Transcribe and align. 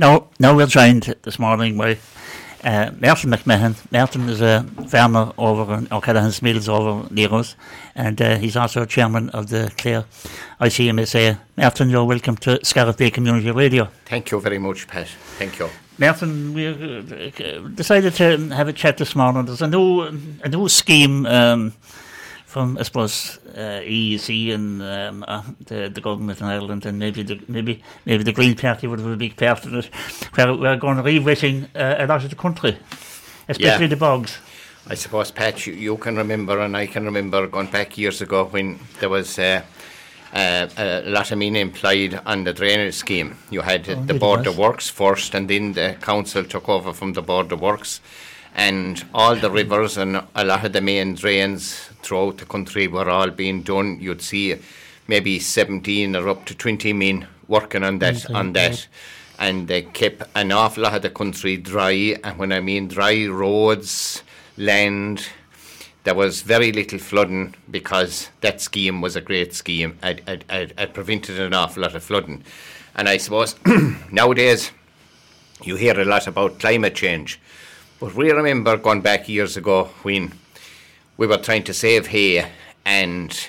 Now, 0.00 0.28
now 0.38 0.56
we're 0.56 0.66
joined 0.66 1.14
this 1.24 1.38
morning 1.38 1.76
by 1.76 1.98
uh, 2.64 2.90
Martin 2.98 3.32
McMahon. 3.32 3.76
Martin 3.92 4.30
is 4.30 4.40
a 4.40 4.64
farmer 4.88 5.30
over 5.36 5.74
in 5.74 5.88
O'Callaghan's 5.92 6.40
Mills 6.40 6.70
over 6.70 7.06
near 7.12 7.30
us, 7.34 7.54
and 7.94 8.18
uh, 8.22 8.38
he's 8.38 8.56
also 8.56 8.86
chairman 8.86 9.28
of 9.28 9.50
the 9.50 9.70
Clare 9.76 10.06
ICMSA. 10.58 11.38
Martin, 11.58 11.90
you're 11.90 12.06
welcome 12.06 12.38
to 12.38 12.64
Scariff 12.64 12.96
Bay 12.96 13.10
Community 13.10 13.50
Radio. 13.50 13.90
Thank 14.06 14.30
you 14.30 14.40
very 14.40 14.58
much, 14.58 14.88
Pat. 14.88 15.06
Thank 15.36 15.58
you. 15.58 15.68
Martin, 15.98 16.54
we 16.54 16.66
uh, 16.66 17.68
decided 17.74 18.14
to 18.14 18.38
have 18.54 18.68
a 18.68 18.72
chat 18.72 18.96
this 18.96 19.14
morning. 19.14 19.44
There's 19.44 19.60
a 19.60 19.68
new, 19.68 20.00
a 20.42 20.48
new 20.48 20.66
scheme 20.70 21.26
um, 21.26 21.74
from, 22.50 22.76
I 22.78 22.82
suppose, 22.82 23.38
uh, 23.56 23.80
EEC 23.86 24.52
and 24.52 24.82
um, 24.82 25.24
uh, 25.28 25.42
the, 25.66 25.88
the 25.88 26.00
government 26.00 26.40
in 26.40 26.46
Ireland, 26.46 26.84
and 26.84 26.98
maybe 26.98 27.22
the 27.22 27.40
maybe 27.46 27.82
maybe 28.04 28.24
the 28.24 28.32
Green 28.32 28.56
Party 28.56 28.88
would 28.88 28.98
have 28.98 29.08
a 29.12 29.16
big 29.16 29.36
part 29.36 29.64
in 29.64 29.76
it. 29.76 29.86
Where 30.34 30.52
we're 30.54 30.76
going 30.76 30.96
to 30.96 31.02
rewetting 31.04 31.68
uh, 31.76 32.04
a 32.04 32.06
lot 32.06 32.24
of 32.24 32.30
the 32.30 32.36
country, 32.36 32.76
especially 33.48 33.84
Yeah. 33.84 33.86
the 33.86 33.96
bogs. 33.96 34.38
I 34.88 34.96
suppose, 34.96 35.30
Pat, 35.30 35.66
you, 35.66 35.74
you 35.74 35.96
can 35.96 36.16
remember, 36.16 36.58
and 36.58 36.76
I 36.76 36.86
can 36.86 37.04
remember 37.04 37.46
going 37.46 37.70
back 37.70 37.96
years 37.96 38.20
ago 38.20 38.46
when 38.46 38.80
there 38.98 39.08
was 39.10 39.38
uh, 39.38 39.62
uh, 40.32 40.66
a 40.76 41.10
lot 41.10 41.30
of 41.30 41.38
men 41.38 41.54
employed 41.54 42.20
on 42.26 42.44
the 42.44 42.52
drainage 42.52 42.94
scheme. 42.94 43.36
You 43.50 43.60
had 43.60 43.88
uh, 43.88 43.94
the 44.06 44.14
Board 44.14 44.46
of 44.46 44.58
Works 44.58 44.88
first, 44.88 45.34
and 45.34 45.48
then 45.48 45.74
the 45.74 45.96
council 46.00 46.42
took 46.44 46.68
over 46.68 46.92
from 46.92 47.12
the 47.12 47.22
Board 47.22 47.52
of 47.52 47.60
Works. 47.60 48.00
And 48.54 49.04
all 49.14 49.36
the 49.36 49.50
rivers 49.50 49.96
and 49.96 50.22
a 50.34 50.44
lot 50.44 50.64
of 50.64 50.72
the 50.72 50.80
main 50.80 51.14
drains 51.14 51.74
throughout 52.02 52.38
the 52.38 52.44
country 52.46 52.88
were 52.88 53.08
all 53.08 53.30
being 53.30 53.62
done. 53.62 53.98
You'd 54.00 54.22
see 54.22 54.56
maybe 55.06 55.38
17 55.38 56.16
or 56.16 56.28
up 56.28 56.44
to 56.46 56.54
20 56.54 56.92
men 56.92 57.26
working 57.48 57.82
on 57.82 57.98
that. 58.00 58.24
Okay, 58.24 58.34
on 58.34 58.52
that. 58.54 58.86
and 59.38 59.68
they 59.68 59.82
kept 59.82 60.22
an 60.34 60.52
awful 60.52 60.82
lot 60.82 60.94
of 60.94 61.02
the 61.02 61.10
country 61.10 61.56
dry. 61.56 62.16
And 62.22 62.38
when 62.38 62.52
I 62.52 62.60
mean 62.60 62.88
dry, 62.88 63.26
roads, 63.26 64.22
land, 64.56 65.26
there 66.04 66.14
was 66.14 66.42
very 66.42 66.72
little 66.72 66.98
flooding 66.98 67.54
because 67.70 68.30
that 68.40 68.60
scheme 68.60 69.00
was 69.00 69.16
a 69.16 69.20
great 69.20 69.54
scheme. 69.54 69.98
It, 70.02 70.22
it, 70.26 70.44
it, 70.50 70.72
it 70.78 70.94
prevented 70.94 71.40
an 71.40 71.54
awful 71.54 71.82
lot 71.82 71.94
of 71.94 72.02
flooding. 72.02 72.42
And 72.94 73.08
I 73.08 73.16
suppose 73.16 73.54
nowadays 74.12 74.70
you 75.62 75.76
hear 75.76 75.98
a 75.98 76.04
lot 76.04 76.26
about 76.26 76.58
climate 76.58 76.94
change. 76.94 77.40
But 78.00 78.14
we 78.14 78.32
remember 78.32 78.78
going 78.78 79.02
back 79.02 79.28
years 79.28 79.58
ago 79.58 79.84
when 80.02 80.32
we 81.18 81.26
were 81.26 81.36
trying 81.36 81.64
to 81.64 81.74
save 81.74 82.06
hay 82.06 82.46
and 82.84 83.48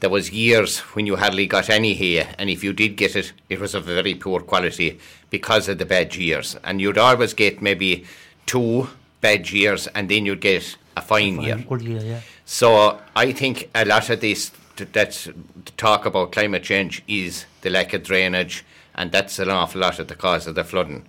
there 0.00 0.10
was 0.10 0.30
years 0.30 0.80
when 0.94 1.06
you 1.06 1.16
hardly 1.16 1.46
got 1.46 1.70
any 1.70 1.94
hay 1.94 2.28
and 2.38 2.50
if 2.50 2.62
you 2.62 2.74
did 2.74 2.96
get 2.96 3.16
it 3.16 3.32
it 3.48 3.58
was 3.58 3.74
of 3.74 3.84
very 3.84 4.14
poor 4.14 4.40
quality 4.40 5.00
because 5.30 5.68
of 5.68 5.78
the 5.78 5.86
bad 5.86 6.14
years 6.14 6.56
and 6.64 6.82
you'd 6.82 6.98
always 6.98 7.32
get 7.32 7.62
maybe 7.62 8.04
two 8.44 8.88
bad 9.22 9.50
years 9.50 9.86
and 9.88 10.10
then 10.10 10.26
you'd 10.26 10.42
get 10.42 10.76
a 10.96 11.00
fine 11.00 11.40
year 11.40 11.56
Good 11.56 11.80
year, 11.82 12.04
yeah. 12.04 12.20
so 12.44 13.00
I 13.16 13.32
think 13.32 13.70
a 13.74 13.86
lot 13.86 14.10
of 14.10 14.20
this 14.20 14.52
that's 14.92 15.24
the 15.24 15.72
talk 15.76 16.06
about 16.06 16.32
climate 16.32 16.62
change 16.62 17.02
is 17.08 17.46
the 17.62 17.70
lack 17.70 17.92
of 17.94 18.04
drainage, 18.04 18.64
and 18.94 19.10
that's 19.10 19.38
an 19.38 19.50
awful 19.50 19.80
lot 19.80 19.98
of 19.98 20.08
the 20.08 20.14
cause 20.14 20.46
of 20.46 20.54
the 20.54 20.62
flooding. 20.62 21.04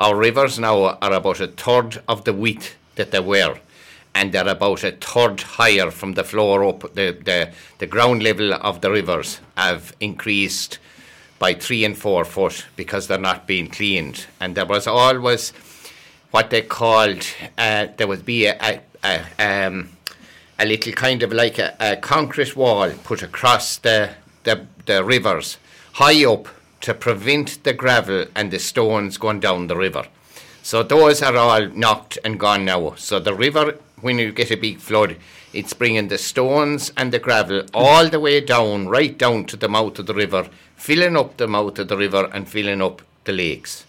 Our 0.00 0.16
rivers 0.16 0.58
now 0.58 0.96
are 1.02 1.12
about 1.12 1.40
a 1.40 1.46
third 1.46 2.02
of 2.08 2.24
the 2.24 2.32
width 2.32 2.74
that 2.94 3.10
they 3.10 3.20
were, 3.20 3.58
and 4.14 4.32
they're 4.32 4.48
about 4.48 4.82
a 4.82 4.92
third 4.92 5.42
higher 5.42 5.90
from 5.90 6.14
the 6.14 6.24
floor 6.24 6.64
up. 6.64 6.94
The 6.94 7.18
the, 7.22 7.52
the 7.76 7.86
ground 7.86 8.22
level 8.22 8.54
of 8.54 8.80
the 8.80 8.90
rivers 8.90 9.40
have 9.58 9.94
increased 10.00 10.78
by 11.38 11.52
three 11.52 11.84
and 11.84 11.98
four 11.98 12.24
foot 12.24 12.64
because 12.76 13.08
they're 13.08 13.18
not 13.18 13.46
being 13.46 13.68
cleaned, 13.68 14.24
and 14.40 14.54
there 14.54 14.64
was 14.64 14.86
always 14.86 15.52
what 16.30 16.48
they 16.48 16.62
called 16.62 17.22
uh, 17.58 17.88
there 17.98 18.06
would 18.06 18.24
be 18.24 18.46
a, 18.46 18.56
a, 19.04 19.20
a, 19.38 19.66
um, 19.66 19.90
a 20.58 20.64
little 20.64 20.94
kind 20.94 21.22
of 21.22 21.30
like 21.30 21.58
a, 21.58 21.76
a 21.78 21.96
concrete 21.96 22.56
wall 22.56 22.90
put 23.04 23.22
across 23.22 23.76
the, 23.76 24.14
the 24.44 24.66
the 24.86 25.04
rivers 25.04 25.58
high 25.92 26.24
up 26.24 26.48
to 26.80 26.94
prevent 26.94 27.62
the 27.64 27.72
gravel 27.72 28.26
and 28.34 28.50
the 28.50 28.58
stones 28.58 29.18
going 29.18 29.40
down 29.40 29.66
the 29.66 29.76
river. 29.76 30.06
So 30.62 30.82
those 30.82 31.22
are 31.22 31.36
all 31.36 31.68
knocked 31.68 32.18
and 32.24 32.38
gone 32.38 32.64
now. 32.64 32.94
So 32.94 33.18
the 33.18 33.34
river, 33.34 33.78
when 34.00 34.18
you 34.18 34.32
get 34.32 34.50
a 34.50 34.56
big 34.56 34.78
flood, 34.78 35.16
it's 35.52 35.72
bringing 35.72 36.08
the 36.08 36.18
stones 36.18 36.92
and 36.96 37.12
the 37.12 37.18
gravel 37.18 37.64
all 37.74 38.08
the 38.08 38.20
way 38.20 38.40
down, 38.40 38.88
right 38.88 39.16
down 39.16 39.46
to 39.46 39.56
the 39.56 39.68
mouth 39.68 39.98
of 39.98 40.06
the 40.06 40.14
river, 40.14 40.48
filling 40.76 41.16
up 41.16 41.36
the 41.36 41.48
mouth 41.48 41.78
of 41.78 41.88
the 41.88 41.96
river 41.96 42.30
and 42.32 42.48
filling 42.48 42.80
up 42.82 43.02
the 43.24 43.32
lakes. 43.32 43.84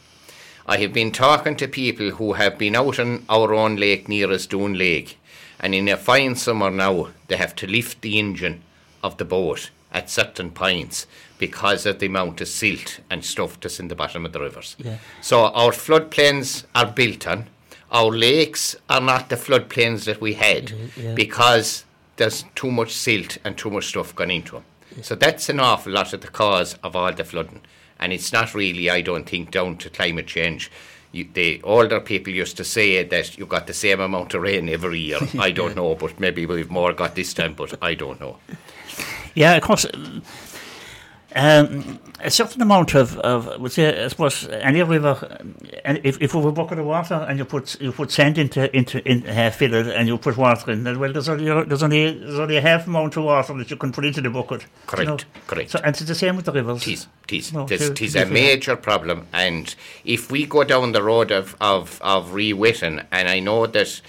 I 0.66 0.78
have 0.78 0.94
been 0.94 1.12
talking 1.12 1.56
to 1.58 1.68
people 1.68 2.12
who 2.12 2.34
have 2.34 2.58
been 2.58 2.76
out 2.76 3.00
on 3.00 3.26
our 3.30 3.54
own 3.54 3.76
lake 3.76 4.08
near 4.08 4.32
us, 4.32 4.46
Doon 4.46 4.78
Lake, 4.78 5.18
and 5.60 5.76
in 5.76 5.88
a 5.88 5.98
fine 5.98 6.36
summer 6.36 6.72
now, 6.72 7.10
they 7.28 7.38
have 7.38 7.56
to 7.58 7.68
lift 7.68 8.02
the 8.02 8.18
engine 8.18 8.64
of 9.04 9.18
the 9.18 9.26
boat 9.26 9.70
at 9.92 10.10
certain 10.10 10.52
points 10.52 11.08
because 11.38 11.86
of 11.86 12.00
the 12.00 12.06
amount 12.06 12.40
of 12.42 12.48
silt 12.48 13.00
and 13.10 13.26
stuff 13.26 13.60
that's 13.60 13.80
in 13.80 13.88
the 13.88 13.96
bottom 13.96 14.26
of 14.26 14.32
the 14.32 14.40
rivers. 14.40 14.76
Yeah. 14.78 14.98
So 15.22 15.46
our 15.46 15.72
floodplains 15.72 16.66
are 16.76 16.86
built 16.86 17.28
on. 17.28 17.48
Our 17.92 18.12
lakes 18.12 18.76
are 18.90 19.02
not 19.02 19.30
the 19.30 19.36
floodplains 19.36 20.06
that 20.06 20.22
we 20.22 20.34
had 20.34 20.68
mm-hmm, 20.68 21.02
yeah. 21.02 21.14
because 21.14 21.84
there's 22.18 22.46
too 22.56 22.72
much 22.72 22.94
silt 22.94 23.38
and 23.44 23.58
too 23.58 23.70
much 23.70 23.88
stuff 23.88 24.16
gone 24.16 24.32
into 24.32 24.54
them. 24.54 24.66
So 25.02 25.16
that's 25.16 25.50
an 25.50 25.60
awful 25.60 25.94
lot 25.94 26.14
of 26.14 26.22
the 26.22 26.28
cause 26.28 26.76
of 26.84 26.96
all 26.96 27.12
the 27.14 27.24
flooding. 27.24 27.62
And 28.00 28.14
it's 28.14 28.32
not 28.32 28.54
really, 28.54 28.90
I 28.90 29.02
don't 29.02 29.28
think, 29.28 29.52
down 29.52 29.78
to 29.78 29.90
climate 29.90 30.28
change. 30.28 30.72
You, 31.12 31.28
the 31.34 31.62
older 31.64 32.00
people 32.00 32.34
used 32.34 32.58
to 32.58 32.64
say 32.64 33.04
that 33.04 33.38
you 33.38 33.46
got 33.46 33.68
the 33.68 33.74
same 33.74 34.00
amount 34.00 34.34
of 34.34 34.42
rain 34.42 34.70
every 34.70 35.00
year. 35.00 35.20
I 35.40 35.52
don't 35.52 35.76
know, 35.76 35.96
but 35.96 36.20
maybe 36.20 36.46
we've 36.46 36.70
more 36.70 36.94
got 36.94 37.16
this 37.16 37.34
time, 37.34 37.54
but 37.54 37.82
I 37.82 37.96
don't 37.96 38.20
know. 38.20 38.38
Yeah, 39.36 39.56
of 39.56 39.64
course. 39.64 39.86
Um, 41.34 41.98
a 42.20 42.30
certain 42.30 42.62
amount 42.62 42.94
of, 42.94 43.18
of 43.20 43.60
would 43.62 43.72
say, 43.72 44.04
I 44.04 44.10
suppose, 44.10 44.50
any 44.50 44.84
river, 44.84 45.40
and 45.86 46.02
if, 46.04 46.22
if 46.22 46.34
we 46.34 46.42
have 46.42 46.50
a 46.50 46.52
bucket 46.52 46.78
of 46.80 46.86
water 46.86 47.26
and 47.28 47.40
you 47.40 47.46
put 47.46 47.80
you 47.80 47.94
put 47.94 48.12
sand 48.12 48.38
into 48.38 48.76
into 48.76 49.02
in, 49.10 49.26
uh, 49.26 49.50
fill 49.50 49.74
it 49.74 49.88
and 49.88 50.10
you 50.10 50.18
put 50.18 50.36
water 50.36 50.72
in, 50.72 50.84
then, 50.84 51.00
well, 51.00 51.14
there's 51.14 51.30
only 51.30 51.46
there's 51.46 51.84
only 51.84 52.20
there's 52.20 52.38
only 52.38 52.58
a 52.58 52.62
half 52.62 52.86
amount 52.86 53.16
of 53.16 53.24
water 53.24 53.54
that 53.58 53.72
you 53.72 53.78
can 53.78 53.94
put 53.94 54.04
into 54.04 54.20
the 54.20 54.30
bucket. 54.30 54.64
you 54.64 54.68
Correct, 54.88 55.08
know. 55.08 55.18
correct. 55.48 55.72
So, 55.72 55.80
and 55.80 55.96
it's 55.96 56.02
the 56.06 56.16
same 56.16 56.36
with 56.36 56.46
the 56.46 56.52
rivers. 56.52 56.84
Tis, 56.84 57.08
tis, 57.28 57.54
No, 57.54 57.66
tis, 57.66 57.92
tis 57.92 58.16
a 58.18 58.26
major 58.26 58.76
problem. 58.76 59.28
And 59.32 59.74
if 60.04 60.30
we 60.30 60.46
go 60.46 60.66
down 60.66 60.92
the 60.92 61.02
road 61.02 61.32
of, 61.32 61.56
of, 61.62 62.02
of 62.04 62.34
re-wetting, 62.34 63.02
and 63.10 63.30
I 63.30 63.40
know 63.40 63.68
that 63.68 64.02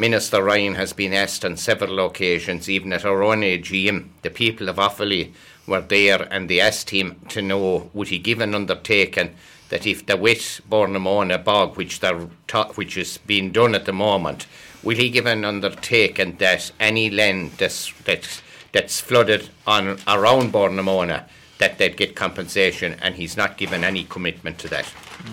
Minister 0.00 0.42
Ryan 0.42 0.76
has 0.76 0.94
been 0.94 1.12
asked 1.12 1.44
on 1.44 1.58
several 1.58 2.00
occasions, 2.06 2.70
even 2.70 2.90
at 2.94 3.04
our 3.04 3.22
own 3.22 3.42
AGM, 3.42 4.08
the 4.22 4.30
people 4.30 4.70
of 4.70 4.76
Offaly 4.76 5.34
were 5.66 5.82
there 5.82 6.22
and 6.32 6.48
they 6.48 6.58
asked 6.58 6.88
him 6.88 7.20
to 7.28 7.42
know 7.42 7.90
would 7.92 8.08
he 8.08 8.18
give 8.18 8.40
an 8.40 8.54
undertaking 8.54 9.34
that 9.68 9.86
if 9.86 10.06
the 10.06 10.16
wet 10.16 10.60
Bord 10.66 10.88
na 10.88 10.98
Móna 10.98 11.44
bog, 11.44 11.76
which, 11.76 12.00
ta- 12.00 12.72
which 12.76 12.96
is 12.96 13.18
being 13.18 13.52
done 13.52 13.74
at 13.74 13.84
the 13.84 13.92
moment, 13.92 14.46
will 14.82 14.96
he 14.96 15.10
give 15.10 15.26
an 15.26 15.44
undertaking 15.44 16.36
that 16.38 16.72
any 16.80 17.10
land 17.10 17.52
that's, 17.58 17.92
that's, 18.04 18.40
that's 18.72 19.02
flooded 19.02 19.50
on 19.66 19.98
around 20.08 20.50
Bord 20.50 20.72
na 20.72 20.82
Móna 20.82 21.24
that 21.58 21.76
they'd 21.76 21.98
get 21.98 22.16
compensation, 22.16 22.96
and 23.02 23.16
he's 23.16 23.36
not 23.36 23.58
given 23.58 23.84
any 23.84 24.04
commitment 24.04 24.58
to 24.60 24.68
that. 24.68 24.90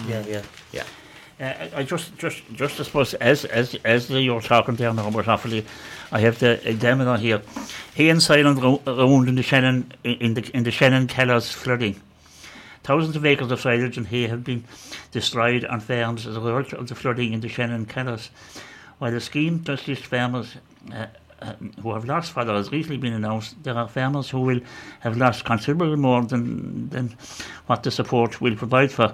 Yeah, 0.09 0.25
yeah. 0.27 0.41
Yeah. 0.73 0.83
Uh, 1.39 1.67
I 1.75 1.83
just, 1.83 2.17
just, 2.17 2.41
just 2.53 2.79
I 2.79 2.83
suppose, 2.83 3.13
as 3.15 3.45
as 3.45 3.75
as 3.85 4.09
you're 4.09 4.41
talking 4.41 4.75
there 4.75 4.89
about 4.89 5.25
Offaly, 5.25 5.63
I 6.11 6.19
have 6.21 6.39
the 6.39 6.67
examiner 6.67 7.15
here. 7.15 7.43
He 7.93 8.09
and 8.09 8.23
silent 8.23 8.59
ro- 8.59 8.81
around 8.87 9.29
in 9.29 9.35
the 9.35 9.43
Shannon 9.43 9.93
in 10.03 10.33
the 10.33 10.49
in 10.55 10.63
the 10.63 10.71
Shannon 10.71 11.05
Callows 11.05 11.51
flooding. 11.51 12.01
Thousands 12.83 13.15
of 13.15 13.25
acres 13.25 13.51
of 13.51 13.61
silage 13.61 13.97
and 13.97 14.07
hay 14.07 14.25
have 14.27 14.43
been 14.43 14.63
destroyed 15.11 15.63
on 15.65 15.79
farms 15.79 16.25
as 16.25 16.37
a 16.37 16.39
result 16.39 16.73
of 16.73 16.87
the 16.87 16.95
flooding 16.95 17.33
in 17.33 17.41
the 17.41 17.49
Shannon 17.49 17.85
Callows. 17.85 18.31
While 18.97 19.11
the 19.11 19.21
scheme 19.21 19.59
does 19.59 19.87
list 19.87 20.07
farmers 20.07 20.55
uh, 20.91 21.05
uh, 21.39 21.53
who 21.83 21.93
have 21.93 22.05
lost 22.05 22.31
fodder 22.31 22.53
has 22.53 22.71
recently 22.71 22.97
been 22.97 23.13
announced, 23.13 23.61
there 23.61 23.75
are 23.75 23.87
farmers 23.87 24.29
who 24.31 24.39
will 24.39 24.61
have 25.01 25.17
lost 25.17 25.45
considerably 25.45 25.97
more 25.97 26.23
than, 26.23 26.89
than 26.89 27.15
what 27.67 27.83
the 27.83 27.91
support 27.91 28.41
will 28.41 28.55
provide 28.55 28.91
for. 28.91 29.13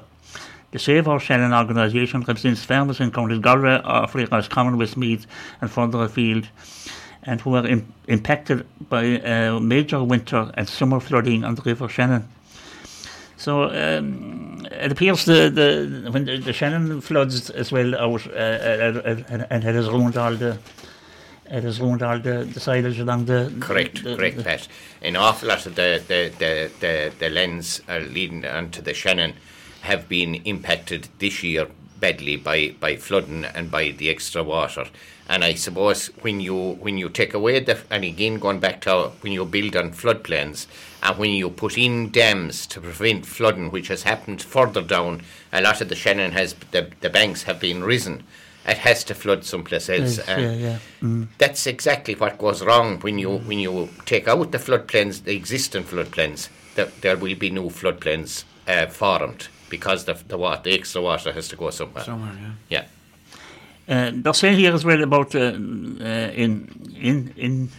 The 0.73 0.79
Save 0.79 1.07
Our 1.07 1.19
Shannon 1.19 1.53
organisation 1.53 2.21
represents 2.21 2.63
farmers 2.63 2.99
in 2.99 3.11
counties 3.11 3.37
Galway, 3.37 3.79
Offaly, 3.85 4.49
Commonwealth, 4.49 4.97
Meath 4.97 5.27
and 5.61 5.69
further 5.69 6.01
afield 6.01 6.47
and 7.21 7.39
who 7.41 7.53
are 7.55 7.67
im- 7.67 7.93
impacted 8.07 8.65
by 8.89 9.19
uh, 9.19 9.59
major 9.59 10.03
winter 10.03 10.51
and 10.55 10.67
summer 10.67 10.99
flooding 10.99 11.43
on 11.43 11.53
the 11.53 11.61
River 11.61 11.87
Shannon. 11.87 12.27
So 13.37 13.65
um, 13.65 14.65
it 14.71 14.91
appears 14.91 15.25
the, 15.25 15.51
the 15.51 16.09
when 16.11 16.25
the, 16.25 16.37
the 16.37 16.53
Shannon 16.53 17.01
floods 17.01 17.51
as 17.51 17.71
well 17.71 17.93
out 17.95 18.25
uh, 18.25 18.31
uh, 18.31 19.01
uh, 19.05 19.23
and, 19.29 19.45
and 19.51 19.63
it 19.63 19.75
has 19.75 19.87
ruined 19.87 20.17
all 20.17 20.33
the 20.33 20.57
it 21.51 21.63
has 21.63 21.79
ruined 21.79 22.01
all 22.01 22.17
the, 22.17 22.45
the 22.45 22.59
silage 22.59 22.97
along 22.99 23.25
the 23.25 23.53
Correct, 23.59 24.03
the, 24.03 24.15
correct, 24.15 24.37
the- 24.37 24.43
Pat. 24.43 24.67
An 25.03 25.17
awful 25.17 25.49
lot 25.49 25.67
of 25.67 25.75
the, 25.75 26.01
the, 26.07 26.31
the, 26.39 26.71
the, 26.79 27.13
the 27.19 27.29
lens 27.29 27.79
are 27.87 27.99
leading 27.99 28.43
onto 28.43 28.81
the 28.81 28.95
Shannon 28.95 29.33
have 29.83 30.07
been 30.09 30.35
impacted 30.45 31.09
this 31.19 31.43
year 31.43 31.67
badly 31.99 32.35
by, 32.35 32.75
by 32.79 32.97
flooding 32.97 33.45
and 33.45 33.71
by 33.71 33.91
the 33.91 34.09
extra 34.09 34.43
water. 34.43 34.85
And 35.29 35.43
I 35.43 35.53
suppose 35.53 36.07
when 36.21 36.41
you 36.41 36.57
when 36.81 36.97
you 36.97 37.07
take 37.09 37.33
away 37.33 37.61
the 37.61 37.79
and 37.89 38.03
again 38.03 38.39
going 38.39 38.59
back 38.59 38.81
to 38.81 39.11
when 39.21 39.31
you 39.31 39.45
build 39.45 39.75
on 39.77 39.91
floodplains 39.91 40.67
and 41.01 41.17
when 41.17 41.31
you 41.31 41.49
put 41.49 41.77
in 41.77 42.11
dams 42.11 42.67
to 42.67 42.81
prevent 42.81 43.25
flooding, 43.25 43.71
which 43.71 43.87
has 43.87 44.03
happened 44.03 44.41
further 44.41 44.81
down, 44.81 45.21
a 45.53 45.61
lot 45.61 45.79
of 45.79 45.87
the 45.87 45.95
Shannon 45.95 46.33
has 46.33 46.53
the, 46.71 46.91
the 46.99 47.09
banks 47.09 47.43
have 47.43 47.59
been 47.61 47.85
risen. 47.85 48.23
It 48.65 48.79
has 48.79 49.03
to 49.05 49.15
flood 49.15 49.45
someplace 49.45 49.89
else. 49.89 50.17
Yes, 50.17 50.27
and 50.27 50.41
yeah, 50.41 50.67
yeah. 50.67 50.79
Mm. 51.01 51.27
That's 51.37 51.67
exactly 51.67 52.15
what 52.15 52.37
goes 52.37 52.61
wrong 52.61 52.99
when 52.99 53.17
you 53.17 53.37
when 53.37 53.59
you 53.59 53.89
take 54.05 54.27
out 54.27 54.51
the 54.51 54.57
floodplains, 54.57 55.23
the 55.23 55.35
existing 55.35 55.83
floodplains. 55.83 56.49
That 56.75 57.01
there 57.01 57.15
will 57.15 57.35
be 57.35 57.49
new 57.49 57.69
floodplains 57.69 58.43
uh, 58.67 58.87
formed 58.87 59.47
because 59.73 60.05
the 60.05 60.13
the 60.27 60.37
water, 60.37 60.61
the 60.63 60.73
extra 60.79 61.01
water 61.01 61.31
has 61.31 61.47
to 61.47 61.55
go 61.55 61.71
somewhere. 61.71 62.03
Somewhere, 62.03 62.35
yeah. 62.43 62.53
Yeah. 62.75 62.85
Uh, 63.95 64.11
they're 64.13 64.39
saying 64.41 64.59
here 64.59 64.73
as 64.73 64.85
well 64.85 65.01
about 65.03 65.33
uh, 65.35 65.39
uh, 65.39 66.43
in 66.43 66.51
in 66.95 67.33
in 67.35 67.69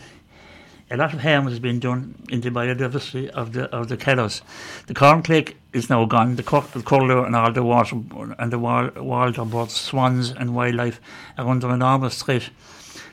a 0.90 0.96
lot 0.96 1.14
of 1.14 1.20
harm 1.20 1.46
has 1.46 1.60
been 1.60 1.78
done 1.78 2.14
in 2.28 2.40
the 2.40 2.50
biodiversity 2.50 3.28
of 3.28 3.52
the 3.52 3.64
of 3.70 3.86
the 3.88 3.96
Callows. 3.96 4.42
The 4.88 4.94
corncrake 4.94 5.54
is 5.72 5.88
now 5.88 6.04
gone. 6.04 6.34
The, 6.36 6.42
cor- 6.42 6.68
the 6.72 6.82
colour 6.82 7.24
and 7.24 7.36
all 7.36 7.52
the 7.52 7.62
water 7.62 7.96
and 8.38 8.52
the 8.52 8.58
wild, 8.58 8.98
wild 8.98 9.36
both 9.50 9.70
swans 9.70 10.30
and 10.30 10.54
wildlife 10.54 11.00
are 11.38 11.48
under 11.48 11.70
enormous 11.70 12.22
threat. 12.22 12.50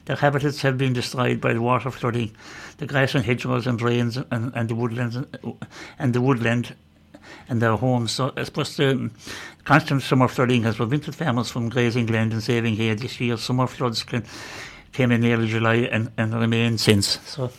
Their 0.05 0.15
habitats 0.17 0.61
have 0.63 0.77
been 0.77 0.93
destroyed 0.93 1.39
by 1.39 1.53
the 1.53 1.61
water 1.61 1.91
flooding. 1.91 2.31
The 2.77 2.87
grass 2.87 3.13
and 3.15 3.25
hedgerows 3.25 3.67
and 3.67 3.77
drains 3.77 4.17
and, 4.17 4.51
and 4.55 4.67
the 4.69 4.75
woodlands 4.75 5.17
and 5.99 6.13
the 6.13 6.21
woodland 6.21 6.75
and 7.49 7.61
their 7.61 7.75
homes. 7.75 8.11
So 8.11 8.33
I 8.35 8.43
suppose 8.43 8.75
the 8.77 9.09
constant 9.63 10.01
summer 10.01 10.27
flooding 10.27 10.63
has 10.63 10.75
prevented 10.75 11.15
farmers 11.15 11.51
from 11.51 11.69
grazing 11.69 12.07
land 12.07 12.33
and 12.33 12.43
saving 12.43 12.75
hay 12.75 12.93
this 12.93 13.19
year. 13.19 13.37
Summer 13.37 13.67
floods 13.67 14.03
can, 14.03 14.23
came 14.91 15.11
in 15.11 15.25
early 15.25 15.47
July 15.47 15.87
and, 15.91 16.11
and 16.17 16.33
remain 16.33 16.77
since. 16.77 17.19
So 17.25 17.51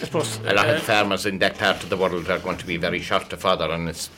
I 0.00 0.04
suppose 0.04 0.38
A 0.38 0.54
lot 0.54 0.68
uh, 0.68 0.74
of 0.74 0.82
farmers 0.82 1.26
in 1.26 1.38
that 1.38 1.58
part 1.58 1.82
of 1.82 1.90
the 1.90 1.96
world 1.96 2.28
are 2.28 2.38
going 2.38 2.58
to 2.58 2.66
be 2.66 2.76
very 2.76 3.00
short 3.00 3.32
of 3.32 3.40
fodder, 3.40 3.70
and 3.70 3.88
as 3.88 4.10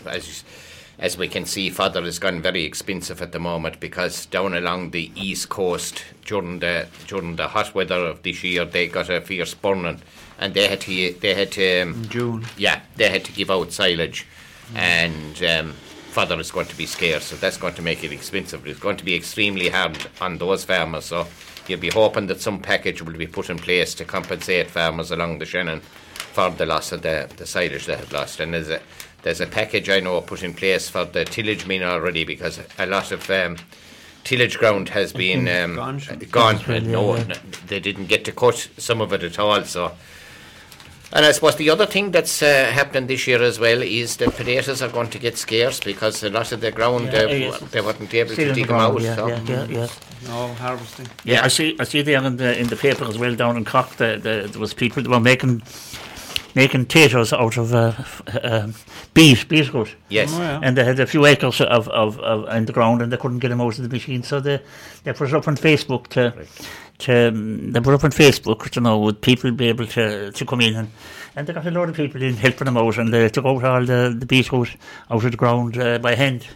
as 0.99 1.19
we 1.19 1.29
can 1.29 1.45
see, 1.45 1.71
fodder 1.71 2.03
has 2.03 2.19
gone 2.19 2.41
very 2.41 2.65
expensive 2.65 3.21
at 3.21 3.33
the 3.33 3.41
moment 3.41 3.81
because 3.81 4.27
down 4.27 4.55
along 4.55 4.91
the 4.91 5.11
east 5.17 5.49
coast 5.49 6.05
during 6.25 6.61
the 6.61 6.87
during 7.07 7.37
the 7.37 7.49
hot 7.49 7.75
weather 7.75 7.97
of 7.97 8.23
this 8.23 8.45
year, 8.45 8.65
they 8.65 8.87
got 8.87 9.11
a 9.11 9.21
fierce 9.21 9.55
burning, 9.55 10.01
and 10.39 10.55
they 10.55 10.69
had 10.69 10.81
to 10.83 11.13
they 11.21 11.35
had 11.35 11.53
to 11.53 11.83
um, 11.83 12.09
June. 12.09 12.47
yeah 12.57 12.81
they 12.97 13.11
had 13.11 13.25
to 13.25 13.33
give 13.33 13.51
out 13.51 13.73
silage, 13.73 14.27
and 14.75 15.43
um, 15.45 15.73
fodder 16.15 16.39
is 16.39 16.51
going 16.51 16.67
to 16.67 16.77
be 16.77 16.87
scarce, 16.87 17.25
so 17.25 17.37
that's 17.37 17.57
going 17.57 17.75
to 17.75 17.83
make 17.83 18.05
it 18.05 18.13
expensive. 18.13 18.67
It's 18.67 18.79
going 18.79 18.97
to 18.99 19.05
be 19.05 19.15
extremely 19.15 19.69
hard 19.69 19.99
on 20.21 20.39
those 20.39 20.65
farmers. 20.65 21.07
So 21.07 21.27
you'll 21.67 21.81
be 21.81 21.91
hoping 21.91 22.29
that 22.29 22.41
some 22.41 22.61
package 22.61 23.03
will 23.03 23.13
be 23.13 23.27
put 23.27 23.51
in 23.51 23.59
place 23.59 23.95
to 23.97 24.05
compensate 24.05 24.71
farmers 24.71 25.11
along 25.11 25.39
the 25.39 25.47
Shannon 25.47 25.81
for 25.81 26.51
the 26.51 26.67
loss 26.67 26.93
of 26.93 27.03
the, 27.03 27.29
the 27.37 27.47
silage 27.47 27.87
they 27.87 27.97
have 27.97 28.13
lost. 28.13 28.41
And 28.41 28.55
there's 28.55 28.71
a 28.71 28.81
there's 29.23 29.41
a 29.41 29.47
package 29.47 29.89
I 29.89 30.01
know 30.01 30.21
put 30.21 30.43
in 30.43 30.53
place 30.53 30.89
for 30.89 31.05
the 31.05 31.25
tillage 31.25 31.67
mean 31.67 31.83
already 31.83 32.25
because 32.25 32.61
a 32.79 32.87
lot 32.87 33.11
of 33.11 33.29
um, 33.31 33.57
tillage 34.23 34.59
ground 34.59 34.91
has 34.91 35.13
been 35.13 35.49
um, 35.61 35.77
Gone. 35.77 36.01
gone. 36.31 36.61
well, 36.69 36.83
yeah, 36.83 36.91
no, 36.93 37.17
yeah. 37.17 37.39
they 37.67 37.81
didn't 37.81 38.07
get 38.07 38.25
to 38.27 38.33
cut 38.33 38.69
some 38.79 39.01
of 39.01 39.13
it 39.13 39.23
at 39.23 39.39
all. 39.39 39.65
So. 39.65 39.93
And 41.15 41.25
I 41.25 41.31
suppose 41.31 41.55
the 41.57 41.71
other 41.71 41.87
thing 41.87 42.11
that's 42.11 42.43
uh, 42.43 42.71
happening 42.73 43.07
this 43.07 43.27
year 43.29 43.41
as 43.41 43.61
well 43.61 43.81
is 43.83 44.17
that 44.17 44.35
potatoes 44.35 44.83
are 44.83 44.89
going 44.89 45.11
to 45.11 45.19
get 45.19 45.39
scarce 45.39 45.79
because 45.79 46.25
a 46.25 46.29
lot 46.31 46.51
of 46.51 46.61
the 46.61 46.73
ground 46.73 47.13
Yeah, 47.13 47.21
uh, 47.23 47.27
yes. 47.29 47.61
they 47.71 47.81
weren't 47.81 48.13
able 48.13 48.33
still 48.33 48.37
to 48.37 48.43
in 48.43 48.49
the 48.49 48.55
dig 48.55 48.67
them 48.67 48.77
out. 48.81 49.01
Yeah, 49.01 49.15
so. 49.15 49.29
yeah, 49.29 49.43
yeah, 49.45 49.65
yeah. 49.67 49.89
No 50.27 50.55
harvesting. 50.55 51.07
Yeah, 51.25 51.35
Yeah. 51.35 51.45
I 51.45 51.49
see. 51.49 51.77
I 51.79 51.85
see 51.85 52.03
there 52.03 52.23
in 52.25 52.37
the 52.37 52.59
in 52.59 52.67
the 52.67 52.77
paper 52.77 53.05
as 53.05 53.17
well 53.17 53.35
down 53.37 53.57
in 53.57 53.65
Cork. 53.65 53.91
The, 53.97 54.19
the, 54.21 54.49
there 54.51 54.61
was 54.61 54.75
people 54.75 55.03
that 55.05 55.09
were 55.09 55.21
making 55.21 55.63
making 56.55 56.85
potatoes 56.87 57.33
out 57.33 57.57
of 57.57 57.75
uh, 57.75 57.93
f- 57.99 58.23
uh, 58.43 58.69
beet 59.15 59.49
beetroot, 59.49 59.95
Yes. 60.09 60.31
Oh, 60.35 60.41
yeah. 60.41 60.61
and 60.63 60.77
they 60.77 60.85
had 60.85 61.01
a 61.01 61.07
few 61.07 61.27
acres 61.27 61.61
of, 61.61 61.89
of, 61.89 62.19
of 62.21 62.49
in 62.57 62.65
the 62.67 62.73
ground, 62.73 63.03
and 63.03 63.13
they 63.13 63.17
couldn't 63.17 63.41
get 63.41 63.49
them 63.49 63.61
out 63.61 63.79
of 63.79 63.83
the 63.83 63.89
machine, 63.89 64.23
so 64.23 64.41
they 64.41 64.61
they 65.05 65.13
put 65.13 65.29
it 65.29 65.35
up 65.35 65.49
on 65.49 65.57
Facebook 65.57 66.09
to. 66.09 66.33
To, 66.99 67.29
um, 67.29 67.73
they 67.73 67.81
put 67.81 67.93
up 67.93 68.05
on 68.05 68.13
Facebook, 68.13 68.77
you 68.77 68.81
know, 68.81 69.01
would 69.01 69.21
people 69.21 69.51
be 69.51 69.69
able 69.69 69.85
to, 69.85 70.31
to 70.31 70.45
come 70.47 70.61
in 70.61 70.77
and, 70.77 70.91
and 71.37 71.47
they 71.47 71.53
got 71.53 71.67
a 71.67 71.71
lot 71.71 71.89
of 71.89 71.97
people 71.97 72.23
in 72.23 72.37
helping 72.37 72.65
them 72.67 72.77
out 72.77 72.97
and 72.99 73.13
they 73.13 73.29
took 73.29 73.45
out 73.45 73.65
all 73.65 73.85
the, 73.85 74.15
the 74.19 74.27
beetroot 74.27 74.71
out 75.11 75.25
of 75.25 75.31
the 75.31 75.37
ground 75.37 75.77
uh, 75.79 75.99
by 75.99 76.15
hand. 76.15 76.47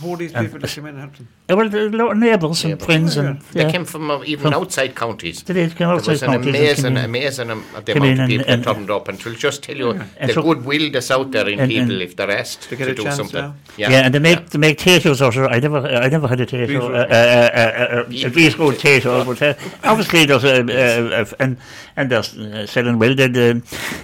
Who 0.00 0.14
are 0.14 0.16
these 0.16 0.32
And- 0.34 0.46
people 0.46 0.58
that 0.60 0.70
came 0.70 0.86
in 0.86 0.94
and 0.94 0.98
helped 1.00 1.18
them? 1.18 1.28
Uh, 1.48 1.56
well, 1.56 1.68
the 1.68 1.88
lot 1.90 2.12
of 2.12 2.16
neighbours 2.18 2.64
and 2.64 2.72
Neighbours. 2.72 2.84
friends 2.86 3.16
Yeah, 3.16 3.22
and 3.26 3.40
They 3.52 3.70
came 3.70 3.84
from 3.84 4.10
uh, 4.10 4.22
even 4.24 4.50
From- 4.50 4.54
outside 4.60 4.96
counties. 4.96 5.42
They 5.44 5.54
did 5.54 5.76
come 5.76 5.88
There 5.88 5.96
outside 5.96 6.12
was 6.12 6.22
an 6.22 6.28
counties 6.30 6.54
and 6.54 6.56
amazing, 6.56 6.94
came 6.96 7.04
amazing 7.04 7.50
um, 7.50 7.64
the 7.84 7.92
amount 7.92 8.04
in 8.04 8.12
of 8.12 8.18
and- 8.20 8.28
people 8.30 8.52
and- 8.52 8.64
that 8.64 8.74
turned 8.74 8.90
up, 8.90 9.08
and 9.08 9.20
to 9.20 9.34
just 9.36 9.62
tell 9.62 9.76
you 9.76 9.90
And 9.90 10.30
the 10.30 10.34
so- 10.34 10.42
goodwill 10.42 10.90
that's 10.90 11.10
out 11.12 11.30
there 11.30 11.48
in 11.48 11.60
and- 11.60 11.70
people 11.70 11.92
and- 11.92 12.02
if 12.02 12.16
they're 12.16 12.30
asked 12.36 12.62
To 12.70 12.76
get 12.76 12.86
to 12.86 12.90
a 12.90 12.94
do 12.94 13.02
chance, 13.04 13.16
something. 13.16 13.54
Yeah, 13.76 13.90
and 13.90 14.14
they 14.14 14.18
make 14.18 14.50
they 14.50 14.58
make 14.58 14.78
potatoes 14.78 15.22
out 15.22 15.36
of. 15.36 15.46
I 15.52 15.60
never 15.60 15.78
I 15.86 16.08
never 16.08 16.26
had 16.26 16.40
a 16.40 16.46
tato, 16.46 16.66
Beetroot. 16.66 16.82
uh, 16.94 16.96
uh, 16.96 17.00
uh, 17.00 17.60
uh, 17.60 17.96
uh, 18.00 18.26
a 18.26 18.30
beetroot 18.30 18.78
tato, 18.80 19.24
but 19.24 19.40
uh, 19.42 19.54
obviously 19.84 20.24
there's 20.24 20.44
a, 20.44 20.60
uh, 20.62 21.20
uh, 21.22 21.24
and 21.38 21.56
and 21.96 22.10
they're 22.10 22.18
uh, 22.20 22.66
selling 22.66 22.98
well. 22.98 23.14
They, 23.14 23.28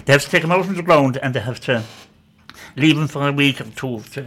they 0.09 0.13
they 0.13 0.13
have 0.13 0.23
to 0.23 0.29
take 0.31 0.41
them 0.41 0.51
out 0.51 0.65
from 0.65 0.75
the 0.75 0.83
ground 0.83 1.17
and 1.21 1.33
they 1.33 1.39
have 1.39 1.59
to 1.59 1.83
leave 2.75 2.95
them 2.95 3.07
for 3.07 3.27
a 3.27 3.31
week 3.31 3.61
or 3.61 3.65
two 3.65 3.99
to, 4.13 4.21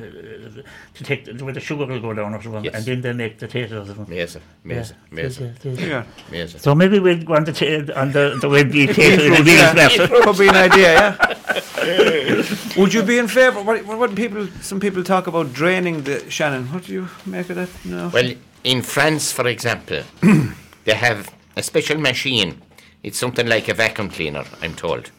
to 0.94 1.04
take 1.04 1.24
the, 1.24 1.44
where 1.44 1.54
the 1.54 1.60
sugar 1.60 1.86
will 1.86 2.00
go 2.00 2.12
down 2.12 2.34
or 2.34 2.42
something, 2.42 2.64
Yes. 2.64 2.74
and 2.74 2.84
then 2.86 3.00
they 3.00 3.12
make 3.12 3.38
the 3.38 3.48
taters 3.48 3.88
of 3.88 3.96
them. 3.96 4.06
Amazing, 4.06 4.42
amazing, 4.64 4.96
Yeah, 4.96 5.12
amazing, 5.12 5.54
yeah, 5.62 5.72
yeah. 5.72 5.86
Yeah. 5.88 6.04
amazing. 6.28 6.60
So 6.60 6.74
maybe 6.74 6.98
we'll 6.98 7.22
go 7.24 7.34
on 7.34 7.44
the, 7.44 7.52
ta- 7.52 8.00
on 8.00 8.12
the, 8.12 8.38
the 8.40 8.48
way 8.48 8.62
the 8.62 8.86
tato 8.86 9.24
in 9.24 9.44
the 9.44 9.52
Yeah. 9.52 9.88
bees 9.88 9.96
Could 10.24 10.38
be 10.38 10.48
an 10.48 10.56
idea, 10.56 10.92
yeah. 10.92 12.76
Would 12.78 12.94
you 12.94 13.02
be 13.02 13.18
in 13.18 13.28
favour? 13.28 13.60
What, 13.62 13.84
what, 13.86 13.98
what 13.98 14.14
people? 14.14 14.46
Some 14.60 14.80
people 14.80 15.02
talk 15.04 15.26
about 15.26 15.52
draining 15.52 16.02
the 16.04 16.30
Shannon. 16.30 16.64
What 16.72 16.84
do 16.84 16.92
you 16.92 17.08
make 17.26 17.50
of 17.50 17.56
that? 17.56 17.68
No. 17.84 18.08
Well, 18.08 18.32
in 18.64 18.82
France, 18.82 19.32
for 19.32 19.46
example, 19.48 20.02
they 20.84 20.94
have 20.94 21.28
a 21.56 21.62
special 21.62 21.98
machine. 21.98 22.60
It's 23.02 23.18
something 23.18 23.46
like 23.48 23.68
a 23.68 23.74
vacuum 23.74 24.08
cleaner, 24.10 24.44
I'm 24.62 24.74
told, 24.74 25.10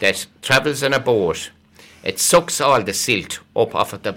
that 0.00 0.26
travels 0.42 0.82
in 0.82 0.92
a 0.92 0.98
boat. 1.00 1.50
It 2.04 2.18
sucks 2.18 2.60
all 2.60 2.82
the 2.82 2.92
silt 2.94 3.40
up 3.56 3.74
off 3.74 3.92
of 3.92 4.02
the, 4.02 4.16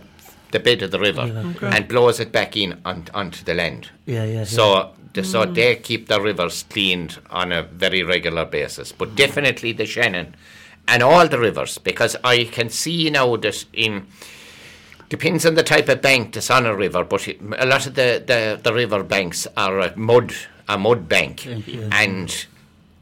the 0.52 0.60
bed 0.60 0.81
of 0.81 0.92
the 0.92 1.00
river 1.00 1.22
Okay. 1.22 1.68
and 1.76 1.88
blows 1.88 2.20
it 2.20 2.31
back 2.31 2.56
in 2.56 2.80
on, 2.86 3.06
onto 3.14 3.44
the 3.44 3.54
land. 3.54 3.90
Yeah, 4.06 4.24
yeah. 4.26 4.31
yeah. 4.40 4.44
So, 4.44 4.92
the, 5.14 5.24
so 5.24 5.45
they 5.45 5.76
keep 5.78 6.07
the 6.07 6.21
rivers 6.21 6.64
cleaned 6.69 7.18
on 7.31 7.52
a 7.52 7.64
very 7.64 8.04
regular 8.04 8.45
basis. 8.45 8.92
But 8.92 9.16
definitely 9.16 9.71
the 9.74 9.86
Shannon 9.86 10.36
and 10.88 11.02
all 11.02 11.28
the 11.28 11.40
rivers, 11.40 11.78
because 11.78 12.16
I 12.24 12.44
can 12.45 12.69
see 12.69 13.09
now 13.09 13.36
that 13.38 13.66
in 13.74 14.07
depends 15.09 15.44
on 15.45 15.56
the 15.56 15.64
type 15.64 15.90
of 15.90 16.02
bank 16.04 16.33
that's 16.33 16.52
on 16.52 16.68
a 16.68 16.76
river, 16.76 17.04
but 17.04 17.28
it, 17.28 17.40
a 17.57 17.66
lot 17.66 17.88
of 17.88 17.95
the, 17.95 18.24
the, 18.26 18.59
the 18.62 18.71
river 18.74 19.02
banks 19.04 19.48
are 19.57 19.80
a 19.80 19.98
mud 19.98 20.33
a 20.68 20.78
mud 20.78 21.09
bank, 21.09 21.45
Yeah. 21.66 21.90
and 21.92 22.45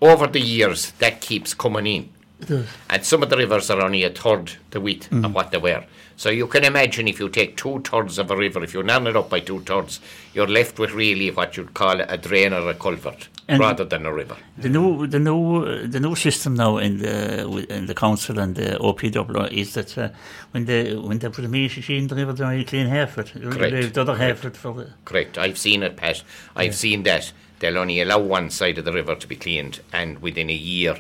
over 0.01 0.25
the 0.27 0.39
years 0.39 0.91
that 0.99 1.19
keeps 1.19 1.53
coming 1.53 1.85
in. 1.85 2.09
It 2.39 2.47
does. 2.47 2.65
And 2.89 3.03
some 3.05 3.23
of 3.23 3.29
the 3.29 3.37
rivers 3.37 3.69
are 3.69 3.81
only 3.83 4.03
a 4.03 4.09
third 4.09 4.53
the 4.71 4.79
width 4.79 5.09
Mm. 5.09 5.25
of 5.25 5.33
what 5.33 5.51
they 5.51 5.57
were. 5.57 5.83
So 6.15 6.29
you 6.29 6.47
can 6.47 6.63
imagine 6.63 7.07
if 7.07 7.19
you 7.19 7.29
take 7.29 7.57
two 7.57 7.79
thirds 7.81 8.17
of 8.17 8.31
a 8.31 8.35
river, 8.35 8.63
if 8.63 8.73
you 8.73 8.81
narrow 8.83 9.07
it 9.07 9.15
up 9.15 9.29
by 9.29 9.39
two 9.39 9.59
thirds, 9.61 9.99
you're 10.33 10.47
left 10.47 10.79
with 10.79 10.91
really 10.91 11.29
what 11.31 11.55
you'd 11.57 11.73
call 11.75 11.99
a 12.01 12.17
drain 12.17 12.53
or 12.53 12.67
a 12.69 12.73
culvert 12.73 13.27
And- 13.47 13.59
rather 13.59 13.85
than 13.85 14.05
a 14.05 14.11
river. 14.13 14.35
The 14.57 14.69
new, 14.69 15.05
the 15.07 15.19
new, 15.19 15.63
uh, 15.63 15.87
the 15.87 15.99
new 15.99 16.15
system 16.15 16.55
now 16.55 16.77
in 16.77 16.97
the 16.97 17.45
in 17.69 17.85
the 17.85 17.93
council 17.93 18.39
and 18.39 18.55
the 18.55 18.77
OPW 18.79 19.51
is 19.51 19.73
that 19.75 19.95
uh, 19.97 20.09
when 20.51 20.65
they 20.65 20.95
when 20.95 21.19
they 21.19 21.29
put 21.29 21.45
a 21.45 21.47
machine 21.47 22.01
in 22.03 22.07
the 22.07 22.15
river, 22.15 22.33
they 22.33 22.43
only 22.43 22.65
clean 22.65 22.87
half 22.87 23.17
it. 23.19 23.31
They 23.35 23.41
Correct. 23.49 23.73
leave 23.73 23.93
the 23.93 24.01
other 24.01 24.15
half 24.15 24.43
it 24.45 24.57
for 24.57 24.73
the. 24.73 24.87
Correct. 25.05 25.37
I've 25.37 25.57
seen 25.57 25.83
it, 25.83 25.95
Pat. 25.97 26.23
I've 26.55 26.75
seen 26.75 27.03
that. 27.03 27.31
They'll 27.59 27.77
only 27.77 28.01
allow 28.01 28.19
one 28.19 28.49
side 28.49 28.77
of 28.79 28.85
the 28.85 28.91
river 28.91 29.15
to 29.15 29.27
be 29.27 29.35
cleaned, 29.35 29.79
and 29.93 30.19
within 30.19 30.49
a 30.49 30.53
year, 30.53 30.99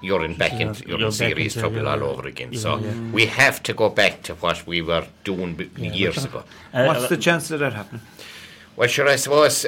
you're 0.00 0.24
in 0.24 0.34
back 0.34 0.52
You're- 0.52 0.64
into 0.68 0.82
you're, 0.88 0.98
you're 0.98 1.08
in 1.08 1.12
back 1.12 1.18
serious 1.18 1.56
into- 1.56 1.60
trouble 1.68 1.84
yeah, 1.84 1.92
all 1.92 2.02
over 2.04 2.26
again. 2.28 2.52
Yeah, 2.52 2.60
so 2.60 2.78
yeah. 2.78 2.92
we 3.12 3.26
have 3.26 3.62
to 3.64 3.72
go 3.74 3.88
back 3.88 4.22
to 4.24 4.34
what 4.36 4.66
we 4.66 4.80
were 4.82 5.06
doing 5.24 5.54
b- 5.54 5.70
years 5.76 6.24
ago. 6.24 6.44
Uh, 6.72 6.84
What's 6.86 7.08
the 7.08 7.16
chance 7.16 7.50
of 7.50 7.60
that 7.60 7.72
happening? 7.72 8.02
Well, 8.76 8.88
sure, 8.88 9.08
I 9.08 9.16
suppose 9.16 9.66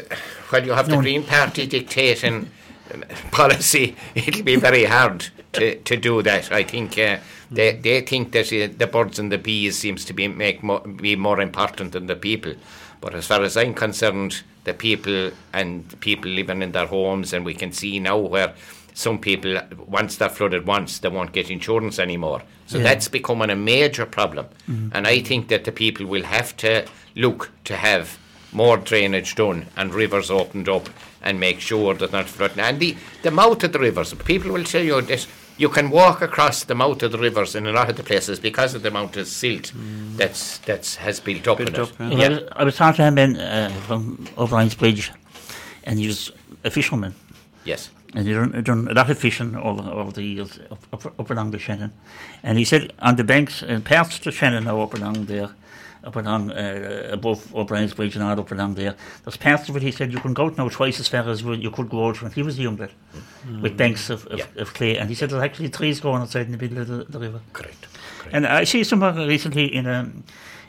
when 0.50 0.64
you 0.64 0.72
have 0.72 0.88
the 0.88 0.96
Green 0.98 1.24
Party 1.24 1.66
dictating 1.66 2.50
policy, 3.32 3.96
it'll 4.14 4.42
be 4.44 4.56
very 4.56 4.84
hard 4.84 5.28
to, 5.54 5.76
to 5.80 5.96
do 5.96 6.22
that. 6.22 6.52
I 6.52 6.62
think 6.62 6.96
uh, 6.98 7.18
they 7.50 7.72
they 7.72 8.00
think 8.02 8.32
that 8.32 8.52
uh, 8.52 8.68
the 8.76 8.86
birds 8.86 9.18
and 9.18 9.32
the 9.32 9.38
bees 9.38 9.78
seems 9.78 10.04
to 10.04 10.12
be 10.12 10.28
make 10.28 10.62
mo- 10.62 10.80
be 10.80 11.16
more 11.16 11.40
important 11.40 11.92
than 11.92 12.06
the 12.06 12.14
people. 12.16 12.54
But 13.00 13.14
as 13.14 13.26
far 13.26 13.42
as 13.42 13.56
I'm 13.56 13.74
concerned, 13.74 14.42
the 14.64 14.74
people 14.74 15.30
and 15.52 15.98
people 16.00 16.30
living 16.30 16.62
in 16.62 16.72
their 16.72 16.86
homes, 16.86 17.32
and 17.32 17.44
we 17.44 17.54
can 17.54 17.72
see 17.72 17.98
now 17.98 18.18
where 18.18 18.54
some 19.00 19.18
people, 19.18 19.58
once 19.86 20.16
they're 20.16 20.28
flooded 20.28 20.66
once, 20.66 20.98
they 20.98 21.08
won't 21.08 21.32
get 21.32 21.50
insurance 21.50 21.98
anymore. 21.98 22.42
So 22.66 22.78
Yeah. 22.78 22.84
that's 22.84 23.08
becoming 23.08 23.50
a 23.50 23.56
major 23.56 24.06
problem. 24.06 24.46
And 24.94 25.06
I 25.06 25.20
think 25.22 25.48
that 25.48 25.64
the 25.64 25.72
people 25.72 26.06
will 26.06 26.24
have 26.24 26.56
to 26.58 26.84
look 27.16 27.50
to 27.64 27.74
have 27.76 28.18
more 28.52 28.76
drainage 28.76 29.34
done 29.36 29.66
and 29.76 29.94
rivers 29.94 30.30
opened 30.30 30.68
up 30.68 30.88
and 31.22 31.38
make 31.40 31.60
sure 31.60 31.94
that 31.94 32.12
not 32.12 32.26
flooding. 32.28 32.60
And 32.60 32.78
the, 32.80 32.96
the 33.22 33.30
mouth 33.30 33.62
of 33.64 33.72
the 33.72 33.78
rivers, 33.78 34.12
people 34.14 34.52
will 34.52 34.64
tell 34.64 34.82
you 34.84 35.00
that 35.02 35.26
you 35.56 35.68
can 35.68 35.90
walk 35.90 36.22
across 36.22 36.64
the 36.64 36.74
mouth 36.74 37.02
of 37.02 37.12
the 37.12 37.18
rivers 37.18 37.54
in 37.54 37.66
a 37.66 37.72
lot 37.72 37.88
of 37.90 37.96
the 37.96 38.02
places 38.02 38.38
because 38.40 38.74
of 38.74 38.82
the 38.82 38.88
amount 38.88 39.16
of 39.16 39.26
silt 39.26 39.72
that's 40.16 40.58
that's 40.58 40.96
has 40.96 41.20
built 41.20 41.46
up 41.48 41.58
Built 41.58 41.68
in 41.70 41.80
up, 41.80 41.90
it. 42.00 42.12
yeah. 42.18 42.18
Well, 42.18 42.22
I, 42.22 42.28
was, 42.28 42.42
I 42.60 42.64
was 42.64 42.76
talking 42.76 42.96
to 42.96 43.04
him 43.04 43.18
in, 43.18 43.36
uh, 43.36 43.70
from 43.86 44.26
O'Brien's 44.38 44.74
Bridge, 44.74 45.12
and 45.84 45.98
he 45.98 46.06
was 46.06 46.32
a 46.64 46.70
fisherman. 46.70 47.14
Yes. 47.64 47.90
And 48.14 48.26
he 48.26 48.32
done, 48.34 48.62
done 48.64 48.88
a 48.88 48.94
lot 48.94 49.08
of 49.08 49.18
fishing 49.18 49.54
over, 49.54 49.82
over 49.88 50.10
the 50.10 50.22
years 50.22 50.58
up, 50.70 50.84
up, 50.92 51.20
up 51.20 51.30
along 51.30 51.52
the 51.52 51.58
Shannon. 51.58 51.92
And 52.42 52.58
he 52.58 52.64
said 52.64 52.92
on 52.98 53.16
the 53.16 53.24
banks, 53.24 53.62
and 53.62 53.84
parts 53.84 54.18
of 54.18 54.24
the 54.24 54.32
Shannon 54.32 54.64
now 54.64 54.80
up 54.80 54.94
along 54.94 55.26
there, 55.26 55.50
up 56.02 56.16
along 56.16 56.50
uh, 56.50 57.08
above 57.12 57.54
O'Brien's 57.54 57.94
Bridge 57.94 58.16
and 58.16 58.24
all 58.24 58.38
up 58.40 58.50
along 58.50 58.74
there, 58.74 58.96
there's 59.24 59.36
parts 59.36 59.68
of 59.68 59.76
it 59.76 59.82
he 59.82 59.92
said 59.92 60.12
you 60.12 60.18
can 60.18 60.34
go 60.34 60.46
out 60.46 60.58
now 60.58 60.68
twice 60.68 60.98
as 60.98 61.06
far 61.06 61.28
as 61.28 61.42
you 61.42 61.70
could 61.70 61.88
go 61.88 62.08
out 62.08 62.20
when 62.20 62.32
he 62.32 62.42
was 62.42 62.58
young 62.58 62.76
lad, 62.78 62.90
with 63.62 63.76
banks 63.76 64.10
of, 64.10 64.26
of, 64.26 64.38
Yeah. 64.40 64.46
of 64.62 64.74
clay. 64.74 64.96
And 64.98 65.08
he 65.08 65.14
said 65.14 65.30
there's 65.30 65.42
actually 65.42 65.68
trees 65.68 66.00
growing 66.00 66.22
outside 66.22 66.46
in 66.46 66.52
the 66.52 66.58
middle 66.58 66.78
of 66.78 66.88
the, 66.88 67.04
the 67.04 67.18
river. 67.20 67.40
Correct. 67.52 67.86
Correct. 68.18 68.34
And 68.34 68.46
I 68.46 68.64
see 68.64 68.82
somewhere 68.82 69.12
recently 69.12 69.72
in 69.72 69.86
a 69.86 70.10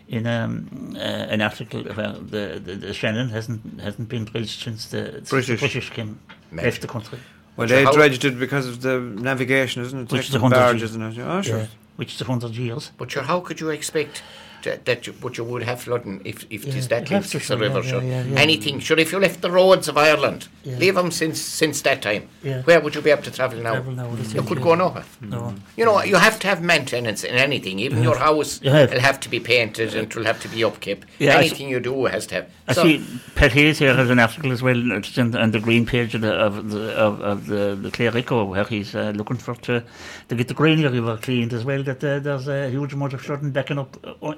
in 0.10 0.28
um, 0.28 0.94
uh, 0.96 1.00
an 1.00 1.42
article 1.42 1.88
about 1.90 2.30
the, 2.30 2.62
the, 2.64 2.76
the 2.76 2.94
Shannon 2.94 3.30
hasn't 3.30 3.80
hasn't 3.82 4.10
been 4.10 4.26
dredged 4.26 4.62
since 4.62 4.86
the 4.88 5.12
since 5.14 5.30
the 5.30 5.36
British. 5.36 5.60
British 5.62 5.90
came 5.90 6.20
Man. 6.52 6.66
left 6.66 6.82
the 6.82 6.88
country. 6.88 7.20
Well, 7.58 7.68
they 7.68 7.84
how- 7.84 7.92
dredged 7.94 8.24
it 8.26 8.40
because 8.40 8.68
of 8.68 8.82
the 8.82 9.00
navigation, 9.00 9.82
isn't 9.84 10.00
it? 10.00 10.12
Which 10.12 10.22
is 10.22 10.28
Taking 10.28 10.38
a 10.38 10.42
hundred 10.42 10.56
barges 10.58 10.82
years. 10.82 10.96
and 10.96 11.18
it. 11.18 11.22
Oh, 11.22 11.42
sure. 11.42 11.58
Yeah, 11.60 11.68
which 11.96 12.14
is 12.16 12.22
a 12.22 12.26
hundred 12.26 12.52
years. 12.56 12.92
But 12.98 13.12
sure, 13.12 13.24
how 13.24 13.40
could 13.42 13.60
you 13.60 13.70
expect 13.70 14.24
that, 14.64 14.86
that 14.86 15.08
you, 15.08 15.14
but 15.22 15.38
you 15.38 15.44
would 15.44 15.64
have 15.64 15.82
flooding 15.82 16.22
if, 16.26 16.46
if 16.50 16.64
Yeah, 16.64 16.70
it 16.72 16.76
is 16.78 16.88
that 16.90 17.10
lives 17.12 17.32
to, 17.32 17.40
the 17.40 17.58
river? 17.58 17.82
yeah, 17.82 18.02
yeah, 18.02 18.24
yeah. 18.24 18.40
Anything, 18.40 18.80
sure, 18.80 19.00
if 19.00 19.12
you 19.12 19.20
left 19.20 19.42
the 19.42 19.52
roads 19.52 19.88
of 19.88 19.98
Ireland, 19.98 20.48
leave 20.66 20.96
them 20.96 21.12
since 21.12 21.40
since 21.42 21.82
that 21.82 22.02
time, 22.02 22.28
where 22.66 22.80
would 22.80 22.96
you 22.96 23.02
be 23.02 23.10
able 23.12 23.24
to 23.24 23.32
travel 23.32 23.60
now? 23.60 23.74
Travel 23.74 23.94
now, 23.94 24.10
you 24.34 24.42
could 24.44 24.62
go 24.62 24.76
nowhere. 24.76 25.06
No. 25.22 25.54
You 25.78 25.86
know, 25.86 26.02
you 26.04 26.16
have 26.16 26.40
to 26.40 26.48
have 26.48 26.62
maintenance 26.62 27.24
in 27.24 27.36
anything. 27.36 27.80
Even 27.80 28.04
your 28.04 28.18
house 28.18 28.62
You 28.62 28.72
have. 28.72 28.92
will 28.92 29.00
have 29.00 29.20
to 29.22 29.30
be 29.30 29.40
painted 29.40 29.94
and 29.96 30.04
it 30.08 30.16
will 30.16 30.26
have 30.26 30.40
to 30.42 30.48
be 30.48 30.60
upkept. 30.62 31.04
Anything 31.20 31.70
you 31.70 31.80
do 31.80 32.06
has 32.06 32.28
to 32.28 32.36
have. 32.36 32.50
I 32.68 32.74
So- 32.74 32.84
see 32.84 33.04
Pat 33.36 33.52
Hayes 33.54 33.80
here 33.80 33.96
has 33.96 34.10
an 34.10 34.20
article 34.20 34.52
as 34.52 34.62
well 34.62 34.76
in, 34.78 34.92
on 35.36 35.52
the 35.52 35.60
green 35.60 35.86
page 35.86 36.16
of 36.16 36.22
the 36.22 36.34
of 36.34 36.70
the 36.72 36.92
of, 36.96 37.22
of 37.22 37.48
the, 37.48 37.76
the 37.82 37.92
Clare 37.92 38.16
Echo 38.18 38.44
where 38.46 38.64
he's 38.66 38.96
uh, 38.96 39.12
looking 39.16 39.38
for 39.38 39.56
to, 39.56 39.84
to 40.30 40.36
get 40.36 40.48
the 40.48 40.54
Graney 40.54 40.86
River 40.86 41.18
cleaned 41.18 41.54
as 41.54 41.64
well. 41.66 41.84
That 41.84 42.04
uh, 42.04 42.20
there's 42.20 42.48
a 42.48 42.70
huge 42.70 42.94
amount 42.94 43.14
of 43.14 43.22
flooding 43.22 43.52
backing 43.52 43.78
up 43.80 43.98
uh, 44.04 44.34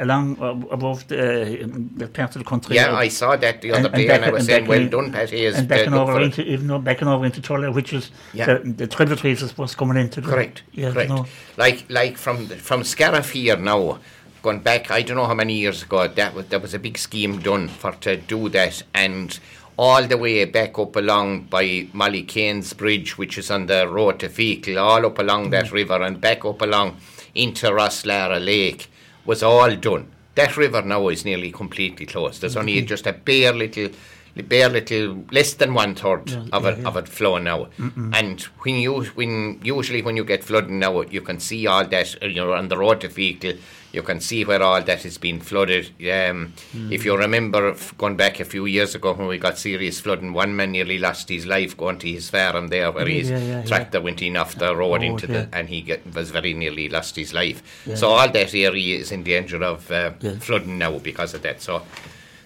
along 0.00 0.40
uh, 0.40 0.50
above 0.70 1.08
the, 1.08 1.64
um, 1.64 1.90
the 1.96 2.06
part 2.06 2.36
of 2.36 2.42
the 2.42 2.48
country. 2.48 2.76
yeah, 2.76 2.92
uh, 2.92 2.96
I 2.96 3.08
saw 3.08 3.34
that 3.36 3.60
the 3.62 3.72
other 3.72 3.86
and 3.86 3.94
day 3.94 4.08
and, 4.08 4.08
back- 4.08 4.28
I 4.28 4.30
was 4.30 4.40
and 4.42 4.46
saying, 4.46 4.66
well 4.66 4.80
in- 4.80 4.90
done, 4.90 5.12
Pat 5.12 5.30
Hayes. 5.30 5.54
and 5.56 5.68
to 5.68 5.74
backing 5.74 5.94
over 5.94 6.20
into 6.20 6.42
even 6.44 6.80
backing 6.82 7.08
over 7.08 7.24
into 7.26 7.40
Tulla, 7.40 7.72
which 7.72 7.92
is 7.92 8.10
Yeah. 8.32 8.46
the, 8.46 8.70
the 8.70 8.86
tributaries 8.86 9.42
is 9.42 9.50
supposed 9.50 9.76
coming 9.76 9.96
into 9.96 10.20
the, 10.20 10.28
Correct. 10.28 10.62
Yeah, 10.72 10.92
correct. 10.92 11.10
No, 11.10 11.26
Like 11.56 11.84
like 11.88 12.16
from 12.16 12.46
from 12.46 12.84
Scariff 12.84 13.30
here 13.32 13.56
now, 13.56 13.98
going 14.42 14.60
back, 14.60 14.90
I 14.92 15.02
don't 15.02 15.16
know 15.16 15.26
how 15.26 15.34
many 15.34 15.54
years 15.54 15.82
ago 15.82 16.06
that 16.06 16.32
was 16.34 16.46
there 16.46 16.60
was 16.60 16.74
a 16.74 16.78
big 16.78 16.96
scheme 16.96 17.40
done 17.40 17.66
for 17.66 17.90
to 17.92 18.16
do 18.16 18.48
that, 18.50 18.82
and 18.94 19.36
all 19.76 20.04
the 20.06 20.16
way 20.16 20.44
back 20.44 20.78
up 20.78 20.94
along 20.96 21.42
by 21.44 21.86
Molly 21.92 22.22
Kane's 22.22 22.72
Bridge, 22.72 23.16
which 23.18 23.36
is 23.38 23.48
on 23.50 23.66
the 23.66 23.88
road 23.88 24.18
to 24.20 24.28
Feakle, 24.28 24.76
all 24.80 25.04
up 25.06 25.18
along 25.18 25.50
that 25.50 25.70
river 25.72 26.02
and 26.02 26.20
back 26.20 26.44
up 26.44 26.62
along 26.62 26.96
into 27.34 27.66
Rosslara 27.66 28.44
Lake 28.44 28.88
was 29.28 29.42
all 29.42 29.76
done. 29.76 30.10
That 30.36 30.56
river 30.56 30.80
now 30.80 31.08
is 31.08 31.22
nearly 31.22 31.52
completely 31.52 32.06
closed. 32.06 32.40
There's 32.40 32.56
only 32.56 32.76
mm-hmm. 32.78 32.86
just 32.86 33.06
a 33.06 33.12
bare 33.12 33.52
little 33.52 33.90
bare 34.36 34.68
little 34.68 35.24
less 35.30 35.54
than 35.54 35.74
one 35.74 35.94
third 35.94 36.30
Yeah, 36.30 36.44
of 36.52 36.64
it 36.66 36.78
yeah. 36.78 36.88
of 36.88 36.96
it 36.96 37.08
flowing 37.08 37.44
now. 37.44 37.68
And 38.12 38.40
when 38.62 38.76
you 38.76 39.04
when 39.14 39.60
usually 39.62 40.02
when 40.02 40.16
you 40.16 40.24
get 40.24 40.44
flooding 40.44 40.78
now, 40.78 41.02
you 41.02 41.20
can 41.20 41.40
see 41.40 41.66
all 41.66 41.84
that. 41.86 42.16
uh, 42.22 42.26
You 42.26 42.34
know, 42.44 42.52
on 42.52 42.68
the 42.68 42.76
road 42.78 43.00
to 43.00 43.08
Feakle, 43.08 43.58
you 43.92 44.02
can 44.02 44.20
see 44.20 44.44
where 44.44 44.62
all 44.62 44.82
that 44.82 45.02
has 45.02 45.18
been 45.18 45.40
flooded. 45.40 45.86
Um, 46.00 46.52
Mm. 46.76 46.92
If 46.92 47.04
you 47.04 47.16
remember 47.16 47.70
f- 47.70 47.94
going 47.96 48.16
back 48.16 48.38
a 48.40 48.44
few 48.44 48.66
years 48.66 48.94
ago 48.94 49.14
when 49.14 49.26
we 49.28 49.38
got 49.38 49.56
serious 49.58 49.98
flooding, 50.00 50.32
one 50.34 50.54
man 50.54 50.72
nearly 50.72 50.98
lost 50.98 51.28
his 51.30 51.46
life 51.46 51.74
going 51.76 51.98
to 51.98 52.06
his 52.08 52.28
farm 52.30 52.68
there, 52.68 52.92
where 52.92 53.06
his 53.08 53.30
yeah, 53.30 53.62
tractor 53.64 54.00
went 54.00 54.20
in 54.22 54.36
off 54.36 54.54
the 54.56 54.76
road 54.76 55.00
Oh, 55.00 55.04
into 55.04 55.26
the, 55.26 55.48
and 55.52 55.68
he 55.68 55.80
get, 55.80 56.00
was 56.14 56.30
very 56.30 56.52
nearly 56.54 56.88
lost 56.90 57.16
his 57.16 57.32
life. 57.32 57.62
So 57.96 58.08
all 58.08 58.28
that 58.30 58.54
area 58.54 58.98
is 58.98 59.10
in 59.10 59.22
danger 59.24 59.62
of 59.64 59.90
uh, 59.90 60.10
flooding 60.40 60.76
now 60.78 60.98
because 60.98 61.32
of 61.34 61.42
that. 61.42 61.62
So 61.62 61.82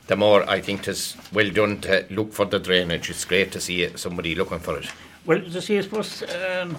the 0.07 0.17
more 0.17 0.49
I 0.49 0.61
think 0.61 0.89
it's 0.89 1.17
well 1.33 1.51
done 1.51 1.81
to 1.83 2.07
look 2.11 2.33
for 2.33 2.45
the 2.45 2.59
drainage. 2.59 3.11
It's 3.11 3.25
great 3.25 3.53
to 3.53 3.61
see 3.61 3.89
somebody 3.97 4.35
looking 4.35 4.59
for 4.59 4.79
it. 4.79 4.87
Well, 5.25 5.39
you 5.39 5.61
see, 5.61 5.79
I 5.79 5.83
suppose 5.83 6.23
um, 6.23 6.77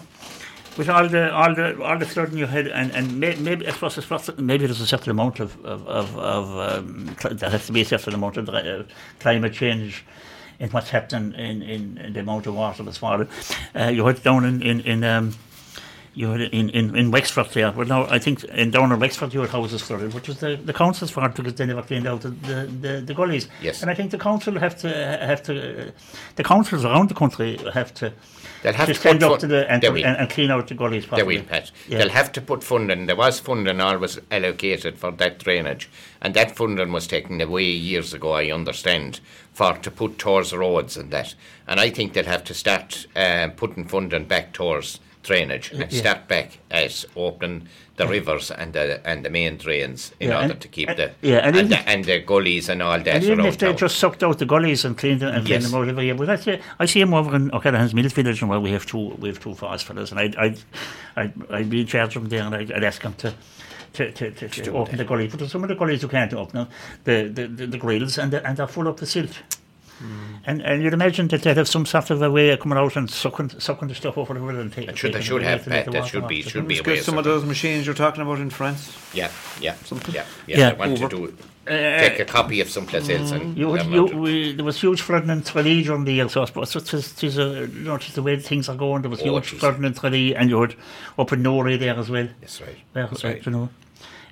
with 0.78 0.90
all 0.90 1.08
the 1.08 1.34
all 1.34 1.56
the 1.56 1.82
all 1.82 1.98
the 1.98 2.06
flooding 2.06 2.38
you 2.38 2.46
had, 2.48 2.68
and 2.68 2.92
and 2.92 3.20
may, 3.20 3.36
maybe 3.36 3.68
I 3.68 3.72
suppose, 3.72 3.98
I 3.98 4.02
suppose 4.02 4.38
maybe 4.38 4.66
there's 4.66 4.82
a 4.82 4.88
certain 4.88 5.12
amount 5.12 5.40
of 5.40 5.64
of 5.66 5.88
of, 5.88 6.18
of 6.18 6.86
um, 6.86 7.16
there 7.32 7.50
has 7.50 7.68
to 7.68 7.72
be 7.72 7.82
a 7.82 7.86
certain 7.86 8.14
amount 8.14 8.38
of 8.38 8.50
uh, 8.50 8.84
climate 9.20 9.54
change 9.54 10.04
in 10.60 10.70
what's 10.70 10.90
happening 10.90 11.34
in, 11.34 11.62
in, 11.62 11.98
in 11.98 12.14
the 12.14 12.20
amount 12.20 12.48
of 12.48 12.56
water 12.56 12.84
that's 12.84 12.98
falling. 12.98 13.28
Uh, 13.76 13.88
you 13.88 14.06
had 14.06 14.22
down 14.24 14.46
in 14.46 14.62
in, 14.62 14.82
in 14.82 15.04
um, 15.04 15.34
you 16.14 16.30
had 16.30 16.42
in, 16.42 16.70
in, 16.70 16.96
in 16.96 17.12
Wexford 17.12 17.48
there. 17.50 17.72
Well, 17.72 17.88
now 17.88 18.06
I 18.06 18.20
think 18.20 18.44
in 18.46 18.72
down 18.72 18.92
in 18.92 19.00
Wexford 19.00 19.34
you 19.34 19.42
had 19.42 19.50
houses 19.50 19.82
flooded, 19.82 20.14
which 20.14 20.28
was 20.28 20.40
the, 20.40 20.56
the 20.56 20.74
council's 20.74 21.12
fault 21.12 21.36
because 21.36 21.56
they 21.56 21.66
never 21.66 21.82
cleaned 21.82 22.08
out 22.08 22.22
the, 22.22 22.30
the, 22.30 22.66
the, 22.82 23.02
the 23.02 23.14
gullies. 23.14 23.48
Yes. 23.62 23.82
And 23.82 23.90
I 23.90 23.96
think 23.96 24.12
the 24.12 24.18
council 24.20 24.60
have 24.60 24.78
to 24.80 24.90
have 24.90 25.42
to 25.44 25.88
uh, 25.88 25.92
the 26.36 26.44
councils 26.44 26.86
around 26.86 27.10
the 27.10 27.16
country 27.16 27.58
have 27.74 27.94
to 27.96 28.14
They'll 28.62 28.74
have 28.74 28.88
to 28.88 28.94
to 28.94 29.00
stand 29.00 29.24
up 29.24 29.40
to 29.40 29.48
the 29.48 29.70
and, 29.70 29.82
to- 29.82 29.94
and, 29.94 30.18
and 30.18 30.30
clean 30.30 30.50
out 30.50 30.68
the 30.68 30.76
gullies 30.76 31.06
They 31.08 31.24
will, 31.24 31.44
Pat. 31.44 31.72
Yeah. 31.88 31.98
They'll 31.98 32.10
have 32.10 32.32
to 32.34 32.42
put 32.42 32.64
funding. 32.64 33.08
There 33.08 33.16
was 33.16 33.40
funding 33.40 33.82
always 33.82 34.20
allocated 34.32 34.98
for 34.98 35.12
that 35.12 35.40
drainage, 35.40 35.90
and 36.22 36.34
that 36.34 36.56
funding 36.56 36.94
was 36.94 37.06
taken 37.06 37.42
away 37.42 37.66
years 37.66 38.14
ago. 38.14 38.32
I 38.32 38.52
understand 38.52 39.20
for 39.52 39.74
to 39.74 39.92
put 39.92 40.18
towards 40.18 40.54
roads 40.54 40.96
and 40.98 41.12
that. 41.12 41.36
And 41.68 41.80
I 41.80 41.90
think 41.90 42.14
they'll 42.14 42.24
have 42.26 42.44
to 42.46 42.54
start 42.54 43.06
uh, 43.16 43.50
putting 43.56 43.86
funding 43.86 44.26
back 44.26 44.54
towards 44.54 45.00
drainage 45.24 45.72
and 45.72 45.92
Yeah. 45.92 46.00
start 46.00 46.28
back 46.28 46.60
at 46.70 47.06
opening 47.16 47.68
the 47.96 48.06
rivers 48.08 48.52
and 48.52 48.74
the 48.74 49.00
and 49.08 49.24
the 49.24 49.30
main 49.30 49.58
drains 49.58 50.12
in 50.20 50.30
Yeah, 50.30 50.36
order 50.42 50.52
and- 50.54 50.62
to 50.62 50.68
keep 50.68 50.90
and- 50.90 50.98
the 51.00 51.12
yeah, 51.22 51.38
and 51.48 51.56
and, 51.56 51.70
the, 51.70 51.78
and 51.90 52.06
the 52.06 52.20
gullies 52.20 52.70
and 52.70 52.82
all 52.82 52.98
that 53.00 53.08
And 53.08 53.24
even 53.24 53.46
if 53.46 53.58
they 53.58 53.68
town. 53.68 53.78
just 53.78 53.98
sucked 53.98 54.24
out 54.24 54.38
the 54.40 54.46
gullies 54.46 54.84
and 54.86 54.98
cleaned 54.98 55.22
them 55.22 55.30
and 55.36 55.46
cleaned 55.46 55.64
Yes. 55.64 55.72
them 55.72 55.82
out 55.82 55.88
every 55.88 56.06
year, 56.06 56.16
but 56.16 56.30
I 56.30 56.36
see, 56.36 56.58
I 56.80 56.86
see 56.86 57.00
them 57.00 57.14
over 57.14 57.36
in 57.36 57.52
O'Callaghan's 57.54 57.94
Mills 57.94 58.14
Village, 58.14 58.42
and 58.42 58.50
where 58.50 58.60
we 58.60 58.72
have 58.72 58.86
two, 58.86 59.16
we 59.20 59.30
have 59.30 59.40
two 59.40 59.54
forest 59.56 59.86
fellows, 59.86 60.12
and 60.12 60.20
I'd, 60.20 60.36
I'd, 60.36 60.58
I'd, 61.16 61.34
I'd 61.52 61.70
be 61.70 61.82
in 61.82 61.88
charge 61.88 62.16
of 62.16 62.24
them 62.24 62.30
there, 62.30 62.44
and 62.44 62.56
I'd, 62.56 62.72
I'd 62.72 62.84
ask 62.84 63.02
them 63.02 63.14
to. 63.16 63.34
To, 63.94 64.12
to, 64.12 64.32
to, 64.32 64.50
to 64.50 64.72
open 64.72 64.94
that. 64.98 65.04
the 65.04 65.06
gullies, 65.08 65.30
but 65.30 65.38
there's 65.38 65.52
some 65.52 65.62
of 65.62 65.70
the 65.70 65.76
gullies 65.76 66.02
you 66.02 66.08
can't 66.08 66.34
open, 66.34 66.68
the 67.04 67.30
the, 67.32 67.46
the, 67.46 67.68
the 67.68 67.78
grills, 67.78 68.18
and, 68.18 68.34
the, 68.34 68.44
and 68.44 68.58
they're 68.58 68.66
full 68.66 68.88
up 68.88 69.00
with 69.00 69.08
silt. 69.08 69.44
Hmm. 70.00 70.36
And, 70.46 70.62
and 70.62 70.84
you'd 70.84 70.94
imagine 70.94 71.28
that 71.30 71.44
they'd 71.44 71.56
have 71.56 71.68
some 71.68 71.86
sort 71.86 72.10
of 72.10 72.22
a 72.22 72.30
way 72.30 72.50
of 72.50 72.60
coming 72.60 72.78
out 72.78 72.96
and 72.96 73.10
sucking, 73.10 73.52
sucking 73.60 73.88
the 73.88 73.96
stuff 73.96 74.18
over 74.18 74.34
the 74.34 74.40
river 74.40 74.60
and 74.60 74.74
take, 74.74 74.90
It 74.90 74.98
should- 74.98 75.14
they 75.14 75.22
should 75.22 75.44
have 75.44 75.64
that, 75.66 75.92
that 75.92 76.08
should 76.08 76.28
be- 76.28 76.42
should 76.42 76.68
be 76.68 76.76
Let's 76.76 76.88
away 76.88 77.00
some 77.00 77.18
of 77.18 77.24
those 77.24 77.46
machines 77.46 77.86
you're 77.86 77.96
talking 77.96 78.22
about 78.22 78.40
in 78.40 78.50
France. 78.50 78.92
yeah, 79.14 79.30
yeah, 79.62 79.76
Something. 79.86 80.14
yeah, 80.16 80.26
yeah. 80.48 80.58
Yeah. 80.58 80.70
They 80.72 80.78
want 80.80 80.98
to 80.98 81.06
Over. 81.06 81.16
do 81.28 81.38
Uh, 81.66 82.00
take 82.00 82.20
a 82.20 82.26
copy 82.26 82.60
of 82.60 82.70
someplace 82.70 83.08
else 83.10 83.32
and 83.32 83.58
You, 83.58 83.74
have 83.76 83.90
you, 83.90 84.04
we, 84.04 84.52
there 84.54 84.66
was 84.66 84.82
huge 84.82 85.02
flooding 85.02 85.30
in 85.30 85.42
Tralee 85.44 85.82
during 85.84 86.04
the 86.04 86.12
year, 86.12 86.28
so 86.28 86.42
I 86.42 86.46
suppose 86.46 86.76
it 86.76 86.94
is, 86.94 87.14
it 87.14 87.24
is 87.24 87.38
a, 87.38 87.70
you 87.72 87.86
know, 87.86 87.98
just 87.98 88.16
the 88.16 88.22
way 88.24 88.36
things 88.38 88.68
are 88.68 88.76
going. 88.76 89.02
There 89.04 89.10
was 89.12 89.22
Oh, 89.22 89.26
huge 89.36 89.52
jeez. 89.54 89.60
flooding 89.60 89.86
in 89.86 89.94
Tralee, 89.94 90.36
and 90.36 90.50
you 90.50 90.60
had 90.60 90.76
up 91.18 91.32
in 91.32 91.42
Norway 91.42 91.78
there 91.78 91.96
as 91.98 92.10
well. 92.10 92.28
That's 92.42 92.60
right. 92.60 92.76
There, 92.92 93.08
That's 93.08 93.24
uh, 93.24 93.28
right. 93.30 93.46
You 93.46 93.52
know, 93.54 93.70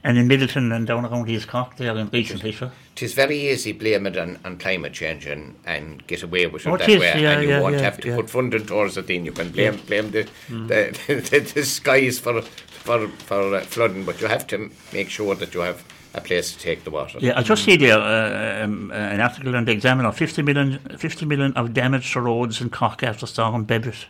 and 0.03 0.17
in 0.17 0.27
Midleton 0.27 0.75
and 0.75 0.87
down 0.87 1.05
around 1.05 1.29
East 1.29 1.47
Cork 1.47 1.75
there 1.77 1.97
in 1.97 2.09
recently, 2.09 2.51
sure. 2.51 2.71
Tis 2.95 3.13
very 3.13 3.51
easy 3.51 3.71
blame 3.71 4.07
it 4.07 4.17
on, 4.17 4.39
on 4.43 4.57
climate 4.57 4.93
change 4.93 5.25
and, 5.25 5.55
and 5.65 6.05
get 6.07 6.23
away 6.23 6.47
with 6.47 6.65
it 6.65 6.69
Oh, 6.69 6.75
it 6.75 6.79
that 6.79 6.89
is, 6.89 6.99
way, 6.99 7.21
yeah, 7.21 7.31
and 7.31 7.43
you 7.43 7.49
yeah, 7.49 7.61
won't 7.61 7.75
yeah, 7.75 7.81
have 7.81 7.99
to 8.01 8.15
put 8.15 8.29
funding 8.29 8.65
towards 8.65 8.97
it. 8.97 9.07
Then 9.07 9.25
you 9.25 9.31
can 9.31 9.51
blame 9.51 9.79
blame 9.87 10.11
the, 10.11 10.27
the, 10.49 10.97
the, 11.07 11.51
the 11.53 11.63
skies 11.63 12.19
for 12.19 12.41
for 12.41 13.07
for 13.07 13.55
uh, 13.55 13.61
flooding, 13.61 14.05
but 14.05 14.19
you 14.21 14.27
have 14.27 14.47
to 14.47 14.69
make 14.91 15.09
sure 15.09 15.35
that 15.35 15.53
you 15.53 15.61
have 15.61 15.83
a 16.13 16.21
place 16.21 16.51
to 16.53 16.59
take 16.59 16.83
the 16.83 16.91
water. 16.91 17.19
Yeah, 17.21 17.39
I 17.39 17.43
just 17.43 17.63
see 17.63 17.77
there 17.77 17.97
uh, 17.99 18.65
um, 18.65 18.91
uh, 18.91 18.95
an 18.95 19.21
article 19.21 19.55
in 19.55 19.65
the 19.65 19.71
Examiner: 19.71 20.11
50 20.11 20.41
million, 20.41 20.79
50 20.97 21.25
million 21.25 21.53
of 21.53 21.73
damage 21.73 22.11
to 22.13 22.21
roads 22.21 22.59
in 22.59 22.69
Cork 22.69 23.03
after 23.03 23.25
Storm 23.25 23.63
Babet. 23.63 24.07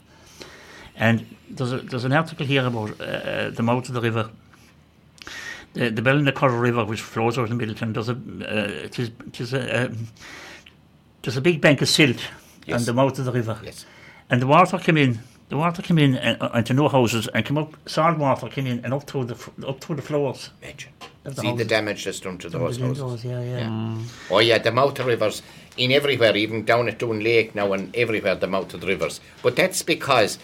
And 0.95 1.25
there's 1.50 1.74
a, 1.74 1.77
there's 1.77 2.05
an 2.05 2.13
article 2.13 2.45
here 2.45 2.65
about 2.65 3.00
uh, 3.01 3.50
the 3.50 3.63
mouth 3.63 3.88
of 3.88 3.95
the 3.95 4.01
river. 4.01 4.29
The, 5.73 5.89
the 5.89 6.01
Ballinacurra 6.01 6.59
River, 6.59 6.83
which 6.85 7.01
flows 7.01 7.37
out 7.37 7.49
in 7.49 7.57
Midleton, 7.57 7.93
there's 7.93 8.09
a, 8.09 8.13
uh, 8.13 8.85
it 8.85 8.99
is, 8.99 9.11
it 9.27 9.39
is 9.39 9.53
a, 9.53 9.85
um, 9.85 10.07
there's 11.21 11.37
a 11.37 11.41
big 11.41 11.61
bank 11.61 11.81
of 11.81 11.87
silt 11.89 12.17
on 12.71 12.83
the 12.83 12.93
mouth 12.93 13.17
of 13.19 13.25
the 13.25 13.31
river. 13.31 13.57
Yes. 13.63 13.85
and 14.29 14.41
the 14.41 14.47
water 14.47 14.77
came 14.77 14.97
in. 14.97 15.19
The 15.49 15.57
water 15.57 15.81
came 15.81 15.97
in 15.97 16.15
uh, 16.17 16.37
uh, 16.39 16.57
into 16.57 16.73
no 16.73 16.87
houses 16.87 17.27
and 17.27 17.45
came 17.45 17.57
up. 17.57 17.75
Salt 17.85 18.17
water 18.17 18.47
came 18.47 18.67
in 18.67 18.85
and 18.85 18.93
up 18.93 19.03
through 19.03 19.25
the 19.25 19.67
up 19.67 19.81
through 19.81 19.97
the 19.97 20.01
floors. 20.01 20.49
Imagine. 20.61 20.91
the 21.23 21.35
See 21.35 21.55
the 21.55 21.65
damage 21.65 22.05
that's 22.05 22.21
done 22.21 22.37
to 22.37 22.49
those 22.49 22.77
The 22.77 22.85
houses. 22.85 23.01
windows, 23.03 23.25
yeah, 23.25 23.41
yeah. 23.41 23.57
Yeah. 23.69 23.97
Oh 24.29 24.39
yeah, 24.39 24.59
the 24.59 24.71
mouth 24.71 24.97
of 24.99 25.05
rivers 25.07 25.41
in 25.75 25.91
everywhere, 25.91 26.37
even 26.37 26.63
down 26.63 26.87
at 26.87 26.99
Doon 26.99 27.21
Lake 27.21 27.53
now 27.53 27.73
and 27.73 27.93
everywhere 27.95 28.35
the 28.35 28.47
mouth 28.47 28.73
of 28.73 28.79
the 28.81 28.87
rivers. 28.87 29.19
But 29.43 29.57
that's 29.57 29.81
because 29.83 30.39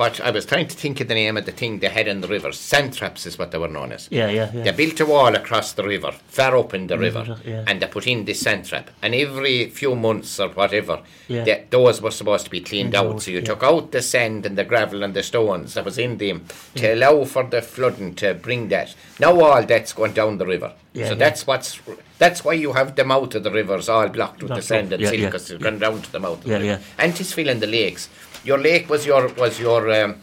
what 0.00 0.18
I 0.18 0.30
was 0.30 0.46
trying 0.46 0.66
to 0.66 0.74
think 0.74 0.98
of 1.02 1.08
the 1.08 1.14
name 1.14 1.36
of 1.36 1.44
the 1.44 1.52
thing 1.52 1.78
they 1.80 1.90
had 1.90 2.08
in 2.08 2.22
the 2.22 2.26
river. 2.28 2.50
Sand 2.52 2.94
traps 2.94 3.26
is 3.26 3.38
what 3.38 3.50
they 3.50 3.58
were 3.58 3.68
known 3.68 3.92
as. 3.92 4.08
Yeah, 4.10 4.30
yeah, 4.30 4.50
yeah. 4.54 4.62
They 4.64 4.72
built 4.72 4.98
a 5.00 5.04
wall 5.04 5.34
across 5.34 5.72
the 5.72 5.84
river, 5.84 6.12
far 6.28 6.56
up 6.56 6.72
in 6.72 6.86
the 6.86 6.96
river, 6.98 7.36
yeah. 7.44 7.64
and 7.66 7.82
they 7.82 7.86
put 7.86 8.06
in 8.06 8.24
this 8.24 8.40
sand 8.40 8.64
trap. 8.64 8.90
And 9.02 9.14
every 9.14 9.68
few 9.68 9.94
months 9.94 10.40
or 10.40 10.48
whatever, 10.48 11.02
Yeah. 11.28 11.44
the- 11.44 11.60
those 11.68 12.00
were 12.00 12.10
supposed 12.10 12.46
to 12.46 12.50
be 12.50 12.60
cleaned 12.62 12.94
out. 12.94 13.06
out, 13.06 13.22
So 13.22 13.30
you 13.30 13.38
yeah. 13.40 13.44
took 13.44 13.62
out 13.62 13.92
the 13.92 14.00
sand 14.00 14.46
and 14.46 14.56
the 14.56 14.64
gravel 14.64 15.02
and 15.02 15.12
the 15.12 15.22
stones 15.22 15.74
that 15.74 15.84
was 15.84 15.98
in 15.98 16.16
them 16.16 16.46
to 16.76 16.94
allow 16.94 17.24
for 17.24 17.44
the 17.44 17.60
flooding 17.60 18.14
to 18.16 18.32
bring 18.32 18.68
that. 18.68 18.94
Now 19.18 19.38
all 19.38 19.62
that's 19.64 19.92
going 19.92 20.14
down 20.14 20.38
the 20.38 20.46
river. 20.46 20.72
Yeah, 20.94 21.08
so 21.10 21.14
that's 21.14 21.46
what's 21.46 21.78
that's 22.18 22.44
why 22.44 22.52
you 22.54 22.72
have 22.72 22.96
the 22.96 23.04
mouth 23.04 23.34
of 23.34 23.44
the 23.44 23.50
rivers 23.50 23.88
all 23.88 24.08
blocked 24.08 24.42
with 24.42 24.52
the 24.54 24.60
sand 24.62 24.92
and 24.92 25.00
yeah, 25.00 25.08
silt 25.10 25.20
yeah. 25.20 25.26
because 25.28 25.50
it's 25.50 25.62
gone 25.62 25.78
down 25.78 26.02
to 26.02 26.10
the 26.12 26.18
mouth. 26.18 26.40
Of 26.44 26.46
Yeah, 26.50 26.58
the 26.58 26.64
river. 26.64 26.80
yeah. 26.82 27.04
And 27.04 27.20
it's 27.20 27.32
filling 27.32 27.60
the 27.60 27.66
lakes. 27.68 28.08
Your 28.44 28.58
lake 28.58 28.88
was 28.88 29.06
your 29.06 29.28
was 29.34 29.60
your 29.60 29.90
um, 29.90 30.16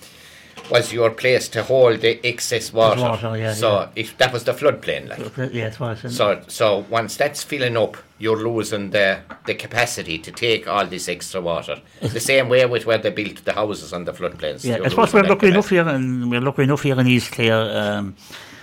was 0.69 0.91
your 0.91 1.12
place 1.12 1.47
to 1.50 1.63
hold 1.63 2.01
the 2.01 2.25
excess 2.27 2.74
water. 2.74 3.01
water, 3.01 3.38
yeah, 3.38 3.53
so 3.53 3.71
yeah. 3.71 3.89
If, 3.95 4.17
that 4.17 4.33
was 4.33 4.43
the 4.43 4.53
floodplain, 4.53 5.07
like. 5.09 5.53
Yeah, 5.53 5.67
it 5.67 5.79
was. 5.79 6.15
So, 6.15 6.41
so 6.47 6.86
once 6.89 7.15
that's 7.15 7.43
filling 7.43 7.77
up, 7.77 7.97
you're 8.19 8.38
losing 8.38 8.89
the, 8.91 9.19
the 9.45 9.55
capacity 9.55 10.17
to 10.19 10.31
take 10.31 10.67
all 10.67 10.86
this 10.86 11.07
extra 11.07 11.41
water. 11.41 11.81
the 12.01 12.19
same 12.19 12.50
way 12.50 12.65
with 12.65 12.86
where 12.86 12.97
they 12.97 13.12
built 13.12 13.45
the 13.45 13.53
houses 13.53 13.93
on 13.93 14.05
the 14.05 14.13
floodplains. 14.13 14.63
Yeah, 14.63 14.79
I 14.83 14.89
suppose 14.89 15.13
we're 15.13 15.24
lucky 15.24 15.47
enough 15.47 15.69
here, 15.69 15.88
and 15.88 16.29
we're 16.29 16.41
lucky 16.41 16.63
enough 16.63 16.83
here 16.83 17.00
in 17.00 17.07
East 17.07 17.31
Clare, 17.31 17.97
um, 17.97 18.15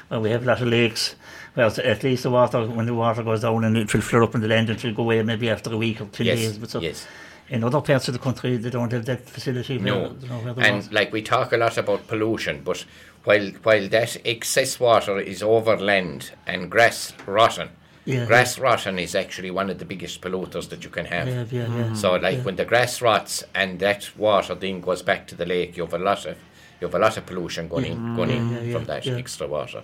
where 0.09 0.21
we 0.21 0.31
have 0.31 0.43
a 0.43 0.47
lot 0.47 0.61
of 0.61 0.69
lakes. 0.69 1.15
Well, 1.57 1.73
at 1.85 2.03
least 2.03 2.25
the 2.25 2.31
water, 2.31 2.67
when 2.67 2.87
the 2.87 2.95
water 2.95 3.23
goes 3.23 3.43
down 3.43 3.63
and 3.63 3.77
it 3.77 3.95
will 3.95 4.01
flood 4.01 4.25
up 4.25 4.35
in 4.35 4.41
the 4.41 4.49
land, 4.49 4.71
it 4.71 4.83
will 4.83 4.93
go 4.93 5.03
away 5.05 5.23
maybe 5.23 5.49
after 5.49 5.73
a 5.73 5.77
week 5.77 6.01
or 6.01 6.07
ten 6.07 6.27
Yes, 6.27 6.39
days. 6.39 6.59
But 6.59 6.71
so 6.71 6.81
yes. 6.81 7.07
In 7.55 7.65
other 7.65 7.81
parts 7.81 8.09
of 8.09 8.15
the 8.15 8.21
country, 8.21 8.57
they 8.57 8.71
don't 8.71 8.93
have 8.93 9.05
that 9.07 9.29
facility. 9.29 9.79
No, 9.79 10.15
you 10.21 10.29
know, 10.29 10.39
where 10.45 10.55
the 10.55 10.63
and 10.63 10.77
water- 10.83 10.95
like 10.95 11.13
we 11.13 11.23
talk 11.23 11.53
a 11.53 11.57
lot 11.57 11.77
about 11.79 12.07
pollution, 12.07 12.63
but 12.65 12.85
while 13.25 13.47
while 13.63 13.89
that 13.89 14.17
excess 14.25 14.79
water 14.81 15.19
is 15.19 15.43
over 15.43 15.77
land 15.77 16.33
and 16.47 16.71
grass 16.71 17.13
rotten, 17.27 17.69
Yeah, 18.05 18.27
grass 18.27 18.59
rotten 18.59 18.99
is 18.99 19.15
actually 19.15 19.51
one 19.51 19.71
of 19.71 19.79
the 19.79 19.85
biggest 19.87 20.21
polluters 20.21 20.69
that 20.71 20.85
you 20.85 20.91
can 20.91 21.07
have. 21.07 21.27
yeah, 21.29 21.45
yeah, 21.51 21.77
yeah. 21.77 21.95
So 21.95 22.17
like 22.17 22.37
yeah. 22.39 22.45
when 22.45 22.57
the 22.57 22.65
grass 22.67 23.01
rots 23.01 23.45
and 23.55 23.79
that 23.81 24.11
water 24.17 24.55
then 24.55 24.81
goes 24.81 25.03
back 25.03 25.27
to 25.29 25.35
the 25.37 25.47
lake, 25.47 25.77
you 25.77 25.85
have 25.85 25.95
a 25.95 26.05
lot 26.11 26.27
of 26.27 26.37
you 26.81 26.87
have 26.89 26.95
a 26.95 26.99
lot 26.99 27.17
of 27.17 27.25
pollution 27.25 27.69
going 27.69 27.87
in, 27.93 27.99
mm. 27.99 28.17
going 28.17 28.31
in 28.31 28.51
Yeah, 28.51 28.61
yeah, 28.61 28.73
from 28.75 28.85
that 28.87 29.07
yeah. 29.07 29.17
extra 29.17 29.47
water. 29.47 29.83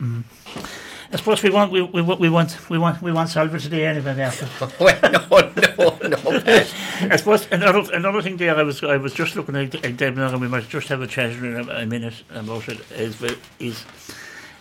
Mm. 0.00 0.22
I 1.10 1.16
suppose 1.16 1.42
we 1.42 1.50
want 1.50 1.72
we, 1.72 1.82
we, 1.82 2.02
we 2.02 2.28
want 2.28 2.70
we 2.70 2.78
want 2.78 3.02
we 3.02 3.12
want 3.12 3.28
Salva 3.30 3.58
today 3.58 3.86
anyway. 3.86 4.12
Well, 4.80 5.50
no, 5.58 5.98
no, 6.02 6.08
no. 6.08 6.64
I 7.10 7.16
suppose 7.16 7.48
another 7.50 7.82
another 7.92 8.22
thing 8.22 8.36
there 8.36 8.56
I 8.56 8.62
was 8.62 8.82
I 8.84 8.96
was 8.98 9.12
just 9.14 9.34
looking 9.36 9.56
at, 9.56 9.74
at 9.84 10.14
now, 10.16 10.28
and 10.28 10.40
we 10.40 10.48
might 10.48 10.68
just 10.68 10.88
have 10.88 11.00
a 11.02 11.06
chat 11.06 11.30
in 11.30 11.56
a, 11.56 11.72
a 11.82 11.86
minute 11.86 12.22
about 12.30 12.68
it 12.68 12.80
is 12.92 13.16
is 13.58 13.84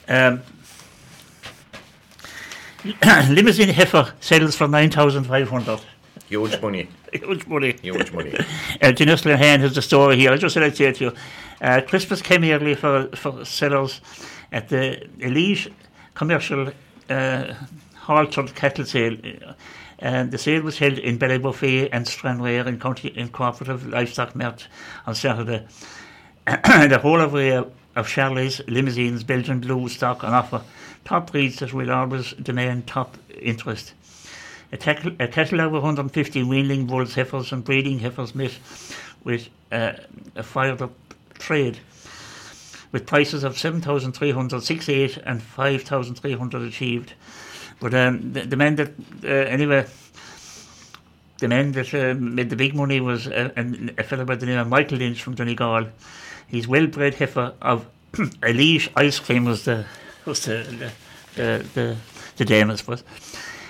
um, 0.07 0.41
Limousin 3.29 3.69
heifer 3.69 4.13
sells 4.19 4.55
for 4.55 4.67
nine 4.67 4.89
thousand 4.89 5.25
five 5.25 5.50
hundred. 5.50 5.79
Huge 6.27 6.62
money, 6.62 6.88
Huge 7.13 7.45
money. 7.48 7.75
huge 7.81 8.12
money. 8.13 8.33
Uh, 8.81 8.91
Dennis 8.91 9.24
Lehane 9.24 9.60
has 9.60 9.75
the 9.75 9.81
story 9.81 10.15
here. 10.17 10.31
I 10.31 10.38
just 10.38 10.53
said 10.53 10.63
I'd 10.63 10.75
say 10.77 10.86
it 10.86 10.95
to 10.95 11.03
you. 11.05 11.13
Uh, 11.62 11.81
Christmas 11.88 12.21
came 12.21 12.43
early 12.45 12.74
for, 12.74 13.07
for 13.15 13.45
sellers 13.45 14.01
at 14.51 14.69
the 14.69 15.07
Elite 15.19 15.67
Commercial 16.13 16.72
uh, 17.10 17.53
Cattle 18.56 18.86
Sale. 18.86 19.18
And 20.00 20.32
the 20.32 20.38
sale 20.38 20.63
was 20.63 20.80
held 20.80 20.98
in 20.98 21.20
Ballybofey 21.20 21.89
and 21.91 22.06
Stranorlar 22.06 22.65
in 22.65 22.80
County 22.80 23.10
in 23.10 23.30
Cooperative 23.30 23.85
Livestock 23.88 24.35
Mart 24.35 24.68
on 25.05 25.14
Saturday. 25.14 25.68
the 26.46 27.00
whole 27.01 27.22
array 27.22 27.51
of, 27.51 27.72
of 27.96 28.07
Charolais 28.07 28.62
Limousins, 28.68 29.24
Belgian 29.24 29.59
blue 29.59 29.88
stock 29.90 30.24
on 30.24 30.33
offer. 30.33 30.64
Top 31.05 31.31
breeds 31.31 31.59
that 31.59 31.74
will 31.74 31.92
always 31.92 32.31
demand 32.33 32.88
top 32.88 33.16
interest. 33.40 33.94
A, 34.72 34.77
tackle, 34.77 35.12
a 35.20 35.27
of 35.27 35.72
150 35.72 36.44
weanling 36.44 36.88
bulls, 36.88 37.14
heifers, 37.14 37.51
and 37.51 37.64
breeding 37.64 38.00
heifers 38.00 38.33
met 38.33 38.57
with 39.24 39.50
uh, 39.72 39.94
a 40.35 40.44
fired 40.44 40.81
up 40.81 40.94
trade 41.35 41.79
with 42.92 43.06
prices 43.06 43.44
of 43.44 43.58
7,368 43.58 45.18
and 45.25 45.42
5,300 45.42 46.62
achieved. 46.62 47.14
But 47.80 47.94
um, 47.94 48.34
the, 48.34 48.42
the 48.42 48.58
man 48.58 48.75
that, 48.75 48.94
uh, 49.24 49.27
anyway, 49.27 49.86
the 51.40 51.48
man 51.48 51.72
that 51.72 51.94
uh, 51.94 52.14
made 52.14 52.50
the 52.50 52.56
big 52.56 52.75
money 52.75 53.01
was 53.01 53.27
a, 53.27 53.51
a, 53.58 54.01
a 54.01 54.04
fellow 54.04 54.25
by 54.25 54.36
the 54.36 54.46
name 54.46 54.60
of 54.60 54.68
Michael 54.68 55.00
Lynch 55.00 55.24
from 55.24 55.36
Donegal. 55.36 55.88
He's 56.48 56.68
well-bred 56.68 57.16
heifer 57.16 57.54
of 57.62 57.88
Elite 58.44 58.90
Ice 58.96 59.20
Cream 59.20 59.46
was 59.46 59.66
the 59.66 59.86
was 60.25 60.46
the 60.46 60.64
the 60.77 60.92
the, 61.36 61.66
the, 61.74 61.98
the 62.38 62.46
dame, 62.46 62.70
I 62.70 62.75
suppose. 62.75 63.04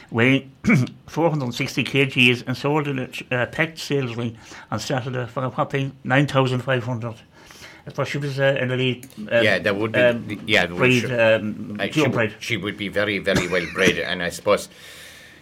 Weighing 0.10 0.52
460 1.08 1.84
kgs 1.84 2.44
and 2.46 2.58
sold 2.58 2.88
in 2.88 3.00
a 3.00 3.10
uh, 3.34 3.46
packed 3.46 3.78
sales 3.80 4.16
ring 4.16 4.38
on 4.70 4.80
Saturday 4.80 5.26
for 5.28 5.44
a 5.44 5.50
whopping 5.50 5.96
9,500. 6.04 7.16
I 7.88 7.90
thought 7.90 8.08
she 8.08 8.18
was 8.20 8.40
uh, 8.40 8.58
an 8.60 8.72
elite. 8.72 9.08
Um, 9.18 9.44
Yeah, 9.44 9.60
that 9.60 9.76
would 9.76 9.92
be- 9.92 10.00
um, 10.00 10.42
yeah, 10.46 10.66
would 10.66 10.78
breed, 10.78 11.06
um, 11.06 11.78
Uh, 11.80 11.86
she, 11.86 11.92
pure 11.92 12.06
would, 12.06 12.14
breed. 12.14 12.36
she 12.40 12.58
would 12.58 12.78
be 12.78 12.88
very, 12.90 13.18
very 13.18 13.48
well 13.48 13.66
bred, 13.74 13.98
and 13.98 14.22
I 14.22 14.30
suppose 14.30 14.70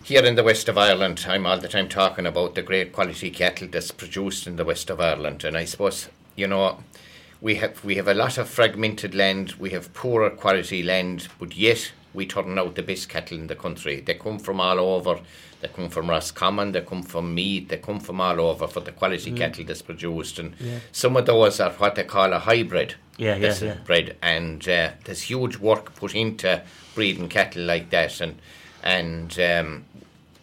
here 0.04 0.24
in 0.26 0.36
the 0.36 0.44
west 0.44 0.70
of 0.70 0.78
Ireland, 0.78 1.26
I'm 1.28 1.46
all 1.46 1.58
the 1.60 1.68
time 1.68 1.90
talking 1.90 2.26
about 2.26 2.56
the 2.56 2.62
great 2.62 2.94
quality 2.94 3.30
cattle 3.30 3.68
that's 3.70 3.92
produced 3.92 4.48
in 4.48 4.56
the 4.56 4.66
west 4.66 4.90
of 4.90 5.00
Ireland, 5.02 5.44
and 5.44 5.58
I 5.58 5.66
suppose 5.66 6.08
you 6.36 6.48
know 6.48 6.80
we 7.42 7.56
have 7.56 7.84
we 7.84 7.96
have 7.96 8.08
a 8.08 8.14
lot 8.14 8.38
of 8.38 8.48
fragmented 8.50 9.14
land, 9.14 9.54
we 9.60 9.72
have 9.72 9.94
poorer 9.94 10.30
quality 10.30 10.82
land, 10.82 11.28
but 11.40 11.56
yet 11.58 11.92
we 12.14 12.26
turn 12.26 12.58
out 12.58 12.76
the 12.76 12.84
best 12.84 13.10
cattle 13.10 13.38
in 13.38 13.48
the 13.48 13.56
country. 13.56 14.02
They 14.02 14.16
come 14.16 14.40
from 14.40 14.60
all 14.60 14.80
over. 14.80 15.20
They 15.62 15.68
come 15.68 15.90
from 15.90 16.10
Roscommon, 16.10 16.72
they 16.72 16.80
come 16.82 17.04
from 17.04 17.36
Meath, 17.36 17.68
they 17.68 17.78
come 17.78 18.00
from 18.00 18.22
all 18.22 18.40
over 18.40 18.66
for 18.66 18.80
the 18.80 18.94
quality 18.94 19.32
cattle 19.34 19.66
that's 19.66 19.82
produced, 19.82 20.40
and 20.40 20.56
Yeah. 20.58 20.80
some 20.94 21.18
of 21.18 21.26
those 21.26 21.60
are 21.60 21.72
what 21.72 21.96
they 21.96 22.06
call 22.06 22.32
a 22.32 22.40
hybrid. 22.40 22.96
Yeah, 23.18 23.36
yeah, 23.36 23.54
yeah. 23.62 23.74
bred, 23.86 24.16
and 24.22 24.66
uh, 24.70 24.92
there's 25.04 25.24
huge 25.24 25.58
work 25.58 25.94
put 25.96 26.16
into 26.16 26.62
breeding 26.96 27.28
cattle 27.28 27.64
like 27.64 27.90
that, 27.90 28.22
and 28.22 28.36
and 28.84 29.38
um, 29.38 29.84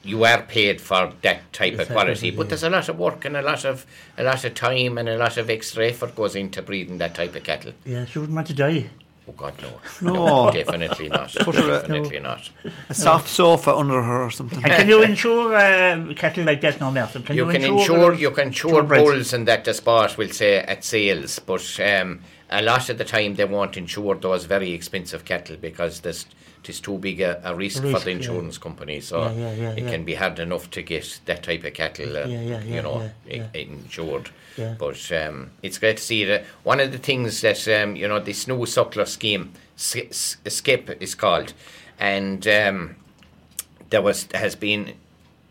you 0.05 0.23
are 0.27 0.43
paid 0.43 0.83
for 0.83 1.11
that 1.23 1.51
type 1.55 1.73
of 1.73 1.81
Exactly, 1.81 1.95
quality. 1.95 2.31
But 2.31 2.43
yeah. 2.45 2.49
there's 2.51 2.63
a 2.65 2.69
lot 2.71 2.89
of 2.91 2.99
work 2.99 3.25
and 3.25 3.39
a 3.39 3.43
lot 3.43 3.65
of 3.65 3.87
a 4.19 4.23
lot 4.23 4.45
of 4.45 4.53
time 4.55 4.99
and 4.99 5.09
a 5.09 5.17
lot 5.17 5.39
of 5.39 5.49
extra 5.49 5.87
effort 5.89 6.15
goes 6.15 6.37
into 6.37 6.61
breeding 6.61 6.99
that 6.99 7.15
type 7.15 7.35
of 7.35 7.43
cattle. 7.43 7.73
Yeah, 7.87 8.05
she 8.05 8.19
wouldn't 8.19 8.37
want 8.37 8.49
to 8.49 8.55
die. 8.55 8.91
Oh 9.29 9.33
God, 9.33 9.55
no, 9.61 10.13
No. 10.13 10.51
definitely 10.53 11.09
not, 11.09 11.35
Put 11.35 11.57
her, 11.57 11.67
definitely 11.67 12.21
not. 12.21 12.49
A 12.89 12.95
soft 12.95 13.29
sofa 13.29 13.75
under 13.75 14.01
her 14.01 14.23
or 14.23 14.31
something. 14.31 14.63
And 14.63 14.73
can 14.73 14.89
you 14.89 15.03
insure 15.03 15.53
uh, 15.57 16.15
cattle 16.15 16.45
like 16.45 16.61
that 16.61 16.81
now, 16.81 16.93
Martin? 16.93 17.25
Can 17.25 17.37
you 17.37 17.45
you, 17.47 17.51
can 17.53 17.63
insure, 17.65 17.97
insure 18.13 18.15
you 18.15 18.31
can 18.31 18.49
insure 18.49 18.83
purebreds? 18.85 19.05
bulls 19.05 19.33
and 19.33 19.49
that 19.49 19.65
the 19.65 19.75
sport 19.75 20.17
will 20.17 20.29
say 20.29 20.59
at 20.59 20.85
sales, 20.85 21.41
but 21.41 21.81
um, 21.81 22.21
a 22.51 22.63
lot 22.63 22.89
of 22.89 22.99
the 22.99 23.05
time 23.05 23.35
they 23.35 23.45
won't 23.45 23.77
insure 23.77 24.15
those 24.15 24.45
very 24.45 24.73
expensive 24.73 25.25
cattle 25.25 25.57
because 25.57 26.01
there's 26.67 26.79
it's 26.79 26.81
too 26.81 26.99
big 26.99 27.21
a, 27.21 27.41
a 27.45 27.55
risk, 27.55 27.83
for 27.83 27.89
risk, 27.89 28.05
the 28.05 28.11
yeah. 28.11 28.17
insurance 28.17 28.59
company. 28.59 29.01
So 29.01 29.23
Yeah, 29.23 29.33
yeah, 29.33 29.53
yeah, 29.53 29.71
it 29.71 29.85
yeah. 29.85 29.91
can 29.91 30.05
be 30.05 30.15
hard 30.15 30.39
enough 30.39 30.71
to 30.71 30.83
get 30.83 31.21
that 31.27 31.43
type 31.43 31.65
of 31.65 31.75
cattle, 31.75 32.17
uh, 32.17 32.27
Yeah, 32.27 32.41
yeah, 32.41 32.63
yeah, 32.63 32.75
you 32.75 32.83
know, 32.83 33.11
yeah, 33.27 33.47
insured. 33.55 34.31
Yeah. 34.57 34.75
But 34.79 35.13
um, 35.13 35.51
it's 35.63 35.79
great 35.79 35.99
to 35.99 36.03
see 36.03 36.25
that 36.25 36.45
one 36.63 36.81
of 36.81 36.93
the 36.93 36.99
things 36.99 37.41
that 37.43 37.67
um, 37.69 37.97
you 37.97 38.09
know 38.09 38.19
this 38.19 38.47
new 38.49 38.59
suckler 38.67 39.07
scheme, 39.07 39.53
SCEP 39.77 41.01
is 41.01 41.15
called, 41.15 41.53
and 41.99 42.47
um, 42.47 42.97
there 43.91 44.03
was 44.03 44.29
has 44.35 44.55
been 44.55 44.95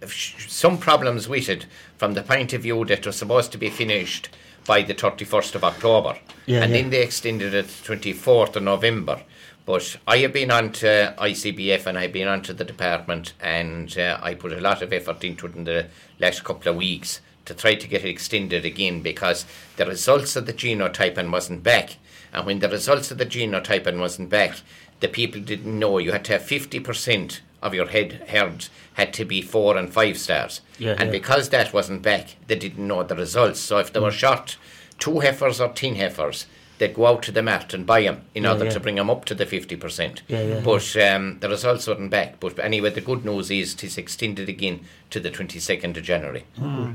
some 0.08 0.78
problems 0.78 1.28
with 1.28 1.49
it 1.49 1.65
from 1.97 2.13
the 2.13 2.21
point 2.21 2.54
of 2.54 2.62
view 2.62 2.86
that 2.86 2.99
it 2.99 3.06
was 3.06 3.15
supposed 3.15 3.51
to 3.51 3.58
be 3.58 3.69
finished 3.69 4.30
by 4.67 4.82
the 4.82 4.93
31st 4.93 5.56
of 5.56 5.63
October. 5.63 6.17
Yeah, 6.45 6.63
and 6.63 6.71
yeah. 6.71 6.82
then 6.82 6.89
they 6.89 7.04
extended 7.04 7.54
it 7.54 7.67
to 7.84 7.95
24th 7.95 8.56
of 8.56 8.63
November. 8.63 9.21
But 9.65 9.97
I 10.08 10.17
have 10.17 10.34
been 10.34 10.51
on 10.51 10.71
to 10.73 11.15
ICBF 11.17 11.88
and 11.88 11.97
I've 11.97 12.13
been 12.13 12.28
on 12.28 12.43
to 12.43 12.54
the 12.54 12.63
department 12.63 13.34
and 13.41 13.97
uh, 13.97 14.19
I 14.21 14.36
put 14.36 14.54
a 14.54 14.62
lot 14.62 14.84
of 14.84 14.93
effort 14.93 15.23
into 15.23 15.47
it 15.47 15.56
in 15.56 15.63
the 15.63 15.88
last 16.19 16.43
couple 16.43 16.71
of 16.71 16.78
weeks 16.78 17.19
to 17.45 17.56
try 17.56 17.75
to 17.75 17.88
get 17.88 18.06
it 18.06 18.10
extended 18.10 18.63
again 18.63 19.01
because 19.01 19.45
the 19.78 19.86
results 19.86 20.36
of 20.36 20.45
the 20.45 20.54
genotyping 20.54 21.32
wasn't 21.32 21.63
back. 21.63 21.97
And 22.32 22.45
when 22.45 22.60
the 22.60 22.69
results 22.69 23.10
of 23.10 23.17
the 23.17 23.25
genotyping 23.25 23.99
wasn't 23.99 24.30
back, 24.30 24.62
the 24.99 25.08
people 25.08 25.41
didn't 25.41 25.80
know 25.80 25.97
you 25.97 26.12
had 26.12 26.25
to 26.25 26.34
have 26.34 26.43
50% 26.43 27.39
of 27.62 27.73
your 27.73 27.88
head 27.88 28.25
herds 28.30 28.69
had 28.93 29.13
to 29.13 29.25
be 29.25 29.41
four 29.41 29.78
and 29.78 29.91
five 29.91 30.17
stars. 30.17 30.62
Yeah, 30.78 30.95
and 30.99 31.08
yeah. 31.08 31.12
because 31.12 31.49
that 31.49 31.73
wasn't 31.73 32.04
back, 32.04 32.36
they 32.47 32.56
didn't 32.56 32.88
know 32.88 33.04
the 33.04 33.15
results. 33.15 33.60
So 33.60 33.80
if 33.80 33.91
they 33.91 33.99
were 33.99 34.12
shot 34.12 34.58
two 34.99 35.19
heifers 35.19 35.60
or 35.60 35.69
ten 35.69 35.95
heifers, 35.95 36.45
they'd 36.77 36.93
go 36.93 37.05
out 37.07 37.23
to 37.23 37.31
the 37.31 37.41
mat 37.41 37.73
and 37.73 37.85
buy 37.85 38.01
them 38.03 38.21
in 38.33 38.43
Yeah, 38.43 38.51
order 38.53 38.65
yeah. 38.65 38.71
to 38.71 38.79
bring 38.79 38.95
them 38.95 39.09
up 39.09 39.25
to 39.25 39.35
the 39.35 39.45
50%. 39.45 40.21
Yeah, 40.27 40.41
yeah, 40.41 40.59
but 40.63 40.95
um, 40.97 41.39
the 41.39 41.49
results 41.49 41.88
weren't 41.88 42.09
back. 42.11 42.39
But 42.39 42.59
anyway, 42.59 42.89
the 42.89 43.01
good 43.01 43.23
news 43.23 43.49
is 43.51 43.73
it 43.75 43.83
is 43.85 43.97
extended 43.97 44.49
again 44.49 44.81
to 45.11 45.19
the 45.19 45.29
22nd 45.31 45.95
of 45.97 46.03
January. 46.03 46.43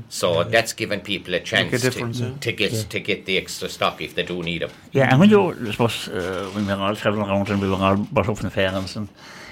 So 0.09 0.43
that's 0.43 0.73
given 0.73 1.01
people 1.01 1.33
a 1.33 1.39
chance 1.39 1.81
difference, 1.81 2.19
to, 2.19 2.25
yeah. 2.25 2.33
to 2.41 2.51
get 2.51 2.71
to 2.89 2.99
get 2.99 3.25
the 3.25 3.37
extra 3.37 3.69
stock 3.69 4.01
if 4.01 4.15
they 4.15 4.23
do 4.23 4.43
need 4.43 4.61
them. 4.61 4.71
Yeah, 4.91 5.09
and 5.11 5.19
when 5.19 5.29
you're, 5.29 5.55
I 5.67 5.71
suppose, 5.71 6.07
uh, 6.09 6.49
when 6.53 6.67
we're 6.67 6.75
all 6.75 6.95
traveling 6.95 7.29
around 7.29 7.49
and 7.49 7.61
we 7.61 7.69
were 7.69 7.75
all 7.75 7.95
brought 7.97 8.29
up 8.29 8.37
in 8.37 8.43
the 8.49 8.51
fairlands, 8.51 8.95
and 8.95 9.07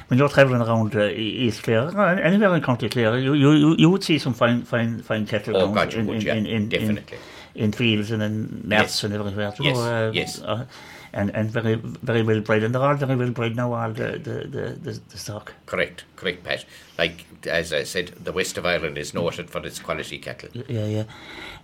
when 0.09 0.19
you're 0.19 0.29
traveling 0.29 0.61
around 0.61 0.95
uh, 0.95 1.07
East 1.09 1.63
Clare, 1.63 1.87
uh, 1.97 2.15
anywhere 2.15 2.55
in 2.55 2.61
County 2.63 2.89
Clare, 2.89 3.17
you, 3.19 3.33
you, 3.33 3.51
you- 3.51 3.75
you 3.77 3.89
would 3.89 4.03
see 4.03 4.17
some 4.19 4.33
fine, 4.33 4.63
fine, 4.63 5.01
fine 5.01 5.25
cattle 5.25 5.55
Oh, 5.57 5.61
around 5.65 5.73
God, 5.73 5.93
you 5.93 5.99
in, 5.99 6.07
would, 6.07 6.15
in, 6.17 6.21
yeah, 6.25 6.33
in, 6.33 6.45
in, 6.45 6.69
definitely. 6.69 7.17
In, 7.63 7.71
fields 7.71 8.11
and 8.11 8.21
in 8.23 8.61
nets 8.65 8.81
Yes. 8.95 9.03
and 9.03 9.13
everywhere. 9.13 9.53
you 9.59 9.65
Yes, 9.65 9.77
uh, 9.77 10.11
yes. 10.13 10.41
Uh, 10.41 10.65
and, 11.11 11.31
and 11.35 11.49
very 11.49 11.73
very 12.09 12.21
well 12.21 12.39
bred, 12.39 12.61
and 12.63 12.73
they're 12.73 12.83
all 12.89 12.93
very 12.95 13.15
well 13.15 13.31
bred 13.31 13.55
now, 13.55 13.73
all 13.73 13.91
the, 13.91 14.11
the, 14.27 14.47
the, 14.55 14.65
the, 14.85 14.99
the 15.09 15.17
stock. 15.17 15.53
Correct, 15.65 16.03
correct, 16.15 16.43
Pat. 16.43 16.65
Like 16.99 17.25
as 17.47 17.73
I 17.73 17.83
said, 17.83 18.09
the 18.23 18.31
west 18.31 18.57
of 18.59 18.65
Ireland 18.65 18.97
is 18.97 19.13
noted 19.13 19.49
for 19.49 19.65
its 19.65 19.79
quality 19.79 20.19
cattle. 20.19 20.49
Yeah, 20.67 20.85
yeah. 20.85 21.03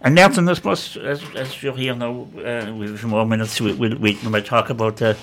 And 0.01 0.15
Nelson, 0.15 0.49
I 0.49 0.53
suppose, 0.53 0.97
as, 0.97 1.21
as 1.35 1.61
you're 1.61 1.77
here 1.77 1.93
now, 1.95 2.27
uh, 2.37 2.73
with 2.73 2.95
a 2.95 2.97
few 2.97 3.07
more 3.09 3.25
minutes, 3.25 3.61
we, 3.61 3.73
we'll, 3.73 3.97
we 3.97 4.17
might 4.23 4.45
talk 4.45 4.69
about 4.71 4.99
uh, 5.01 5.13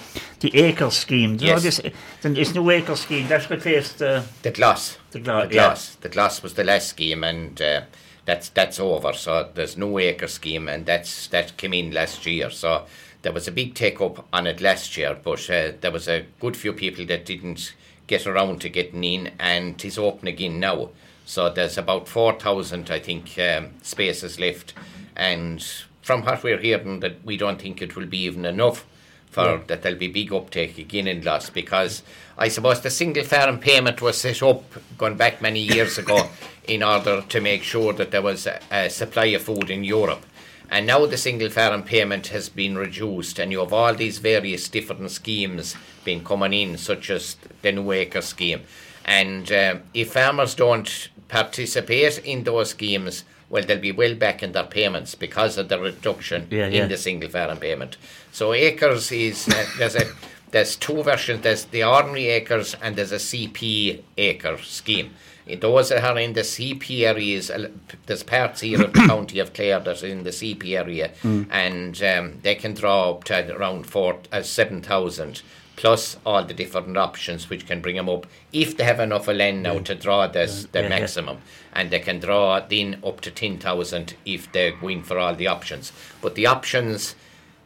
the 0.41 0.57
acre 0.57 0.91
scheme. 0.91 1.37
Do 1.37 1.47
know 1.47 1.53
Yes. 1.59 1.63
this, 1.81 1.81
this 2.23 2.55
new 2.55 2.71
acre 2.71 2.97
scheme, 2.97 3.27
that's 3.29 3.51
replaced 3.51 4.01
uh, 4.01 4.23
The 4.43 4.53
GLAS. 4.53 4.99
the 5.11 5.19
GLAS. 5.21 5.49
the 5.49 5.55
GLAS, 5.55 5.95
the 6.01 6.09
GLAS 6.09 6.43
was 6.45 6.55
the 6.55 6.65
last 6.65 6.89
scheme, 6.89 7.25
and 7.25 7.61
uh, 7.61 7.81
that's 8.25 8.49
that's 8.51 8.81
over. 8.81 9.13
So 9.13 9.49
there's 9.55 9.77
no 9.77 9.99
acre 9.99 10.29
scheme, 10.29 10.69
and 10.69 10.87
that's 10.87 11.27
that 11.29 11.57
came 11.57 11.75
in 11.75 11.91
last 11.91 12.27
year. 12.27 12.51
So 12.51 12.87
there 13.23 13.33
was 13.33 13.49
a 13.49 13.53
big 13.53 13.75
take 13.75 14.01
up 14.01 14.27
on 14.33 14.47
it 14.47 14.61
last 14.61 14.97
year, 14.97 15.17
but 15.23 15.49
uh, 15.51 15.73
there 15.81 15.93
was 15.93 16.09
a 16.09 16.27
good 16.41 16.57
few 16.57 16.73
people 16.73 17.07
that 17.07 17.27
didn't 17.27 17.75
get 18.07 18.27
around 18.27 18.61
to 18.61 18.69
getting 18.69 19.05
in, 19.05 19.33
and 19.39 19.83
it's 19.85 19.99
open 19.99 20.29
again 20.29 20.61
now. 20.61 20.91
So 21.25 21.51
there's 21.51 21.79
about 21.79 22.09
four 22.09 22.33
thousand, 22.35 22.91
I 22.91 22.99
think, 22.99 23.39
um, 23.39 23.71
spaces 23.83 24.39
left, 24.41 24.75
and 25.17 25.65
from 26.03 26.25
what 26.25 26.43
we're 26.43 26.59
hearing, 26.59 27.01
that 27.01 27.25
we 27.25 27.37
don't 27.37 27.61
think 27.61 27.81
it 27.81 27.95
will 27.95 28.07
be 28.07 28.25
even 28.25 28.45
enough 28.45 28.85
for 29.33 29.63
that 29.67 29.81
there'll 29.81 29.99
be 29.99 30.09
big 30.09 30.31
uptake 30.31 30.77
again 30.77 31.09
in 31.09 31.23
loss 31.23 31.49
because 31.49 32.03
I 32.37 32.49
suppose 32.49 32.83
the 32.83 32.91
single 32.91 33.25
farm 33.25 33.59
payment 33.59 34.03
was 34.03 34.19
set 34.19 34.43
up 34.43 34.63
going 34.99 35.17
back 35.17 35.41
many 35.41 35.61
years 35.61 35.97
ago 35.97 36.29
in 36.69 36.83
order 36.83 37.23
to 37.23 37.41
make 37.41 37.63
sure 37.63 37.95
that 37.95 38.11
there 38.11 38.21
was 38.21 38.47
a, 38.47 38.61
a 38.71 38.91
supply 38.91 39.27
of 39.27 39.43
food 39.43 39.71
in 39.71 39.85
Europe. 39.85 40.27
And 40.71 40.87
now 40.87 41.07
the 41.07 41.17
single 41.17 41.49
farm 41.49 41.83
payment 41.83 42.27
has 42.29 42.51
been 42.51 42.77
reduced, 42.77 43.39
and 43.39 43.51
you 43.51 43.61
have 43.61 43.73
all 43.73 43.95
these 43.95 44.19
various 44.19 44.69
different 44.69 45.11
schemes 45.11 45.77
been 46.05 46.23
coming 46.25 46.53
in, 46.53 46.77
such 46.77 47.09
as 47.11 47.37
the 47.63 47.73
New 47.73 47.91
Acre 47.93 48.21
scheme. 48.21 48.63
And 49.05 49.51
um, 49.51 49.83
if 49.95 50.13
farmers 50.13 50.55
don't 50.55 51.09
participate 51.29 52.19
in 52.19 52.45
those 52.45 52.71
schemes, 52.71 53.25
well, 53.53 53.63
they'll 53.63 53.79
be 53.79 53.93
well 53.93 54.15
back 54.15 54.43
in 54.43 54.53
their 54.53 54.65
payments 54.65 55.15
because 55.15 55.59
of 55.59 55.69
the 55.69 55.79
reduction 55.79 56.49
Yeah, 56.51 56.67
in 56.69 56.73
yeah. 56.73 56.87
the 56.87 56.97
single 56.97 57.29
farm 57.29 57.59
payment. 57.59 57.99
So 58.33 58.55
acres 58.55 59.13
is 59.13 59.47
uh, 59.47 59.67
there's 59.79 59.95
a 59.95 60.07
there's 60.53 60.75
two 60.75 61.03
versions. 61.03 61.43
There's 61.43 61.67
the 61.67 61.85
ordinary 61.85 62.29
acres 62.29 62.75
and 62.83 62.97
there's 62.97 63.13
a 63.13 63.17
CP 63.17 64.01
acre 64.17 64.57
scheme. 64.59 65.15
Those 65.61 65.91
that 65.91 66.03
are 66.05 66.19
in 66.19 66.33
the 66.33 66.43
CP 66.43 67.03
areas, 67.03 67.51
uh, 67.51 67.69
there's 68.07 68.23
parts 68.23 68.63
here 68.63 68.83
of 68.83 68.93
the 68.95 69.01
county 69.07 69.39
of 69.39 69.53
Clare 69.53 69.81
that 69.81 70.03
are 70.03 70.07
in 70.07 70.23
the 70.25 70.31
CP 70.31 70.75
area, 70.79 71.11
and 71.23 72.03
um, 72.03 72.39
they 72.43 72.55
can 72.55 72.73
draw 72.75 73.11
up 73.11 73.25
to 73.25 73.55
around 73.55 73.85
four 73.87 74.19
uh, 74.33 74.43
seven 74.43 74.81
thousand. 74.81 75.43
Plus 75.83 76.17
all 76.25 76.45
the 76.45 76.55
different 76.55 76.97
options 76.97 77.51
which 77.51 77.67
can 77.67 77.81
bring 77.81 77.97
them 77.97 78.09
up 78.09 78.25
if 78.53 78.77
they 78.77 78.85
have 78.85 79.01
enough 79.01 79.27
land 79.27 79.65
now 79.65 79.79
to 79.81 79.97
draw 79.97 80.29
this, 80.29 80.67
the 80.71 80.79
Yeah, 80.79 80.83
yeah. 80.85 81.01
maximum 81.01 81.39
and 81.73 81.91
they 81.91 81.99
can 81.99 82.21
draw 82.21 82.61
then 82.61 83.01
up 83.05 83.21
to 83.23 83.33
10,000 83.33 84.15
if 84.25 84.53
they 84.53 84.71
go 84.71 84.87
in 84.87 85.03
for 85.03 85.19
all 85.19 85.35
the 85.35 85.49
options. 85.49 85.93
But 86.21 86.37
the 86.37 86.47
options, 86.47 87.17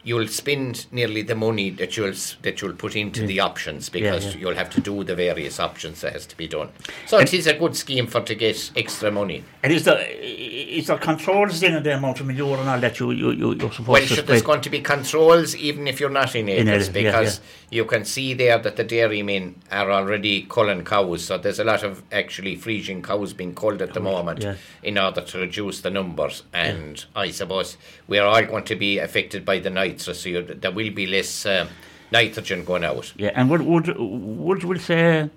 you'll 0.07 0.27
spend 0.29 0.85
nearly 0.93 1.21
the 1.21 1.35
money 1.35 1.69
that 1.69 1.97
you'll 1.97 2.13
that 2.41 2.61
you'll 2.61 2.71
put 2.71 2.95
into 2.95 3.27
the 3.27 3.41
options 3.41 3.89
because 3.89 4.23
yeah. 4.23 4.39
you'll 4.39 4.55
have 4.55 4.69
to 4.69 4.79
do 4.79 5.03
the 5.03 5.13
various 5.13 5.59
options 5.59 5.99
that 5.99 6.13
has 6.13 6.25
to 6.25 6.37
be 6.37 6.47
done. 6.47 6.69
So 7.05 7.19
it 7.19 7.33
is 7.33 7.45
a 7.45 7.53
good 7.53 7.75
scheme 7.75 8.07
for 8.07 8.21
to 8.21 8.33
get 8.33 8.71
extra 8.77 9.11
money. 9.11 9.43
And 9.61 9.73
is 9.73 9.83
there, 9.83 9.99
is 9.99 10.87
there 10.87 10.97
controls 10.97 11.61
in 11.61 11.83
the 11.83 11.97
amount 11.97 12.21
of 12.21 12.25
manure 12.25 12.57
and 12.57 12.69
all 12.69 12.79
that 12.79 12.97
you, 13.01 13.11
you, 13.11 13.31
you, 13.31 13.53
you're 13.55 13.71
supposed 13.71 13.87
Well, 13.89 14.01
to 14.01 14.07
spread? 14.07 14.27
there's 14.27 14.41
going 14.43 14.61
to 14.61 14.69
be 14.69 14.79
controls 14.79 15.57
even 15.57 15.87
if 15.87 15.99
you're 15.99 16.09
not 16.09 16.33
in 16.35 16.47
acres 16.47 16.87
it, 16.87 16.95
yeah, 16.95 17.11
because 17.11 17.41
you 17.69 17.83
can 17.83 18.05
see 18.05 18.33
there 18.33 18.59
that 18.59 18.77
the 18.77 18.85
dairymen 18.85 19.55
are 19.73 19.91
already 19.91 20.43
culling 20.43 20.85
cows. 20.85 21.25
So 21.25 21.37
there's 21.37 21.59
a 21.59 21.65
lot 21.65 21.83
of 21.83 22.01
actually 22.13 22.55
Friesian 22.55 23.03
cows 23.03 23.33
being 23.33 23.53
culled 23.53 23.81
at 23.81 23.93
the 23.93 23.99
moment 23.99 24.41
yeah. 24.41 24.55
in 24.83 24.97
order 24.97 25.19
to 25.19 25.39
reduce 25.39 25.81
the 25.81 25.89
numbers. 25.89 26.43
And 26.53 27.03
I 27.13 27.31
suppose 27.31 27.75
we're 28.07 28.23
all 28.23 28.45
going 28.45 28.63
to 28.63 28.75
be 28.77 28.99
affected 28.99 29.43
by 29.43 29.59
the 29.59 29.69
so 30.01 30.13
there 30.13 30.71
will 30.71 30.91
be 30.91 31.05
less 31.05 31.45
um, 31.45 31.67
nitrogen 32.11 32.63
going 32.63 32.83
out. 32.83 33.13
Yeah, 33.17 33.31
and 33.35 33.49
would 33.49 33.61
would 33.61 33.95
would 33.97 34.63
would 34.63 34.81
say 34.81 35.29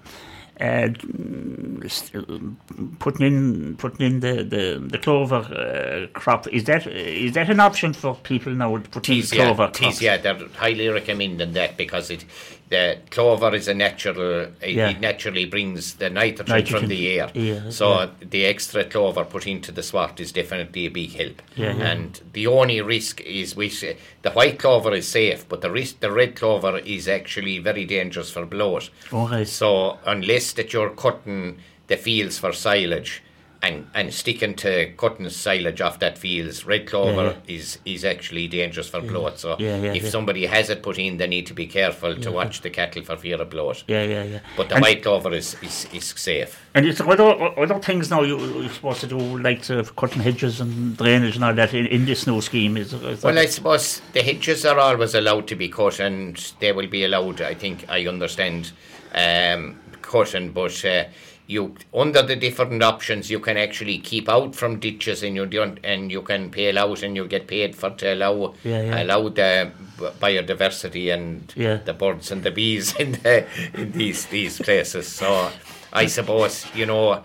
uh, 0.61 0.89
putting 2.99 3.27
in 3.27 3.77
putting 3.77 4.07
in 4.07 4.21
the 4.21 4.45
the, 4.45 4.87
the 4.91 4.99
clover 4.99 5.37
uh, 5.37 6.19
crop 6.19 6.47
is 6.49 6.65
that 6.65 6.87
is 6.87 7.33
that 7.33 7.49
an 7.49 7.61
option 7.61 7.93
for 7.93 8.15
people 8.17 8.53
now? 8.53 8.77
Putting 8.91 9.19
yeah, 9.19 9.23
clover 9.33 9.69
crops? 9.69 10.03
yeah, 10.03 10.17
they're 10.19 10.49
highly 10.57 10.89
recommending 10.89 11.53
that 11.53 11.77
because 11.77 12.11
it 12.11 12.25
the 12.71 12.99
clover 13.11 13.55
is 13.55 13.69
a 13.69 13.75
natural. 13.75 14.43
It, 14.63 14.71
Yeah. 14.77 14.91
it 14.91 15.01
naturally 15.01 15.45
brings 15.45 15.95
the 15.95 16.09
nitrogen, 16.09 16.55
Nitrogen, 16.55 16.79
from 16.81 16.89
the 16.89 17.19
air. 17.19 17.31
yeah, 17.35 17.69
so 17.71 17.87
yeah. 18.01 18.09
the 18.21 18.47
extra 18.47 18.85
clover 18.85 19.25
put 19.25 19.47
into 19.47 19.73
the 19.73 19.83
sward 19.83 20.19
is 20.21 20.33
definitely 20.33 20.87
a 20.87 20.91
big 20.91 21.13
help. 21.13 21.43
And 21.57 22.21
the 22.33 22.47
only 22.47 22.81
risk 22.81 23.21
is 23.23 23.55
we 23.57 23.69
say 23.69 23.97
the 24.23 24.31
white 24.31 24.59
clover 24.59 24.93
is 24.95 25.09
safe, 25.09 25.49
but 25.49 25.61
the 25.61 25.71
risk 25.71 26.01
the 26.01 26.11
red 26.13 26.37
clover 26.37 26.79
is 26.79 27.09
actually 27.09 27.59
very 27.59 27.85
dangerous 27.85 28.31
for 28.31 28.47
bloat. 28.47 28.89
Right. 29.13 29.47
So 29.49 29.99
unless 30.07 30.53
that 30.53 30.73
you're 30.73 30.91
cutting 30.91 31.59
the 31.89 31.97
fields 31.97 32.39
for 32.39 32.53
silage 32.53 33.21
and, 33.63 33.87
and 33.95 34.13
sticking 34.13 34.55
to 34.55 34.93
cutting 34.97 35.29
silage 35.29 35.81
off 35.81 35.99
that 35.99 36.17
fields, 36.17 36.65
red 36.65 36.87
clover 36.87 37.37
is, 37.47 37.79
is 37.85 38.05
actually 38.05 38.49
dangerous 38.49 38.89
for 38.89 39.01
bloat. 39.01 39.39
So 39.39 39.57
Yeah, 39.59 39.77
yeah, 39.77 39.93
if 39.93 40.05
yeah. 40.05 40.11
somebody 40.11 40.47
has 40.47 40.71
it 40.71 40.83
put 40.83 40.99
in, 40.99 41.19
they 41.19 41.27
need 41.27 41.47
to 41.47 41.55
be 41.55 41.67
careful 41.67 42.17
to 42.17 42.33
watch 42.33 42.63
the 42.63 42.71
cattle 42.71 43.03
for 43.03 43.17
fear 43.17 43.41
of 43.41 43.51
bloat. 43.51 43.85
Yeah, 43.87 44.05
yeah, 44.05 44.23
yeah. 44.23 44.41
But 44.57 44.71
the 44.71 44.77
and, 44.77 44.83
white 44.83 45.03
clover 45.03 45.33
is, 45.33 45.57
is, 45.63 45.87
is 45.93 46.05
safe. 46.17 46.59
and 46.75 46.87
it's 46.87 47.01
other 47.01 47.59
other 47.59 47.79
things 47.81 48.11
now 48.11 48.23
you, 48.23 48.39
you're 48.39 48.71
supposed 48.71 49.01
to 49.01 49.07
do, 49.07 49.19
like 49.39 49.69
uh, 49.71 49.83
cutting 49.97 50.23
hedges 50.23 50.61
and 50.61 50.97
drainage 50.97 51.37
and 51.37 51.45
all 51.45 51.55
that 51.55 51.75
in, 51.75 51.87
in 51.87 52.07
this 52.07 52.27
new 52.27 52.41
scheme. 52.41 52.77
Is, 52.77 52.95
is 52.95 53.23
Well, 53.23 53.39
I 53.39 53.47
suppose 53.47 54.01
the 54.13 54.23
hedges 54.23 54.65
are 54.65 54.79
always 54.79 55.15
allowed 55.15 55.47
to 55.49 55.57
be 55.57 55.69
cut, 55.69 56.01
and 56.01 56.53
they 56.61 56.73
will 56.73 56.89
be 56.89 57.05
allowed. 57.05 57.43
I 57.43 57.55
think 57.55 57.85
I 57.91 58.07
understand 58.07 58.73
um, 59.15 59.79
cutting, 60.01 60.53
but 60.53 60.85
uh, 60.85 61.05
you 61.51 61.75
under 61.93 62.23
the 62.23 62.37
different 62.37 62.81
options, 62.83 63.29
you 63.29 63.41
can 63.41 63.57
actually 63.57 63.99
keep 63.99 64.29
out 64.29 64.55
from 64.55 64.79
ditches, 64.79 65.23
and 65.25 65.35
you 65.35 65.47
don't, 65.47 65.79
and 65.83 66.13
you 66.13 66.23
can 66.23 66.49
pay 66.51 66.77
out, 66.77 67.03
and 67.03 67.17
you 67.17 67.27
get 67.27 67.49
paid 67.49 67.75
for 67.75 67.91
to 67.91 68.15
allow 68.15 68.55
Yeah, 68.63 68.83
yeah. 68.83 69.03
allow 69.03 69.29
the 69.29 69.73
biodiversity 70.21 71.13
and 71.13 71.53
Yeah. 71.57 71.79
the 71.85 71.93
birds 71.93 72.31
and 72.31 72.43
the 72.45 72.51
bees 72.53 72.95
in 73.03 73.13
the 73.13 73.45
in 73.75 73.93
these 73.93 74.27
these 74.27 74.59
places. 74.61 75.09
So 75.09 75.51
I 75.93 76.07
suppose 76.07 76.67
you 76.75 76.87
know 76.87 77.23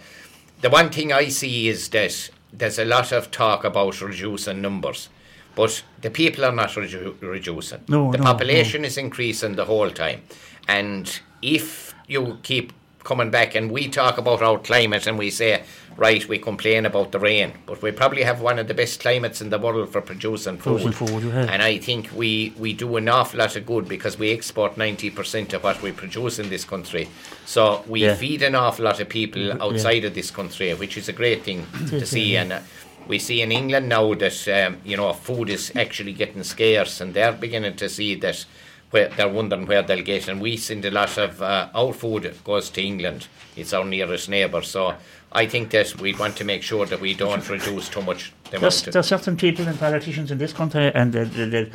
the 0.61 0.69
one 0.69 0.89
thing 0.89 1.13
I 1.13 1.29
see 1.29 1.67
is 1.69 1.89
that 1.89 2.29
there's 2.51 2.79
a 2.79 2.85
lot 2.85 3.11
of 3.11 3.29
talk 3.31 3.63
about 3.63 4.01
reducing 4.01 4.61
numbers, 4.61 5.09
but 5.55 5.83
the 6.01 6.09
people 6.09 6.45
are 6.45 6.51
not 6.55 6.69
redu- 6.69 7.15
reducing. 7.21 7.81
No, 7.87 8.11
the 8.11 8.17
no, 8.17 8.23
population 8.23 8.85
is 8.85 8.97
increasing 8.97 9.55
the 9.55 9.65
whole 9.65 9.91
time, 9.91 10.21
and 10.67 11.19
if 11.43 11.93
you 12.07 12.39
keep 12.43 12.73
coming 13.05 13.29
back 13.29 13.55
and 13.55 13.71
we 13.71 13.87
talk 13.87 14.17
about 14.17 14.41
our 14.41 14.57
climate 14.57 15.07
and 15.07 15.17
we 15.17 15.29
say, 15.29 15.63
right, 15.95 16.27
we 16.27 16.39
complain 16.39 16.85
about 16.85 17.11
the 17.11 17.19
rain, 17.19 17.53
but 17.67 17.81
we 17.81 17.91
probably 17.91 18.23
have 18.23 18.41
one 18.41 18.59
of 18.59 18.67
the 18.67 18.73
best 18.73 18.99
climates 18.99 19.39
in 19.41 19.49
the 19.51 19.59
world 19.59 19.89
for 19.89 20.01
producing 20.01 20.57
food. 20.57 20.93
Food, 20.95 21.23
have. 21.31 21.47
And 21.49 21.61
I 21.61 21.77
think 21.77 22.09
we, 22.13 22.53
we 22.57 22.73
do 22.73 22.97
an 22.97 23.07
awful 23.07 23.39
lot 23.39 23.55
of 23.55 23.65
good 23.65 23.87
because 23.87 24.17
we 24.17 24.31
export 24.31 24.75
90% 24.75 25.53
of 25.53 25.63
what 25.63 25.81
we 25.83 25.91
produce 25.91 26.39
in 26.39 26.49
this 26.49 26.65
country. 26.65 27.07
So 27.45 27.83
we 27.87 28.01
Yeah. 28.05 28.15
feed 28.15 28.41
an 28.41 28.55
awful 28.55 28.85
lot 28.85 28.99
of 28.99 29.07
people 29.07 29.61
outside 29.61 30.03
of 30.03 30.15
this 30.15 30.31
country, 30.31 30.73
which 30.73 30.97
is 30.97 31.07
a 31.07 31.13
great 31.13 31.43
thing 31.43 31.67
to 31.89 32.05
see. 32.05 32.35
And 32.35 32.53
uh, 32.53 32.59
we 33.07 33.19
see 33.19 33.43
in 33.43 33.51
England 33.51 33.87
now 33.87 34.15
that 34.15 34.47
um, 34.47 34.77
you 34.83 34.97
know 34.97 35.13
food 35.13 35.49
is 35.49 35.71
actually 35.75 36.13
getting 36.13 36.43
scarce, 36.43 36.99
and 37.01 37.13
they're 37.13 37.31
beginning 37.33 37.75
to 37.75 37.87
see 37.87 38.15
that 38.15 38.45
where 38.91 39.09
they're 39.09 39.29
wondering 39.29 39.65
where 39.65 39.81
they'll 39.81 40.03
get. 40.03 40.27
And 40.27 40.41
we 40.41 40.57
send 40.57 40.85
a 40.85 40.91
lot 40.91 41.17
of 41.17 41.41
uh, 41.41 41.69
our 41.73 41.93
food 41.93 42.33
goes 42.43 42.69
to 42.71 42.81
England. 42.81 43.27
It's 43.55 43.73
our 43.73 43.85
nearest 43.85 44.29
neighbour. 44.29 44.61
So 44.61 44.95
I 45.31 45.45
think 45.47 45.71
that 45.71 45.99
we 45.99 46.13
want 46.13 46.37
to 46.37 46.43
make 46.43 46.63
sure 46.63 46.85
that 46.85 47.01
we 47.01 47.13
don't 47.13 47.47
reduce 47.49 47.89
too 47.89 48.01
much 48.01 48.31
the 48.51 48.59
There's, 48.59 48.81
there's 48.83 49.07
certain 49.07 49.35
people 49.35 49.67
and 49.67 49.77
politicians 49.77 50.31
in 50.31 50.37
this 50.37 50.53
country, 50.53 50.91
and 50.93 51.11
they, 51.11 51.71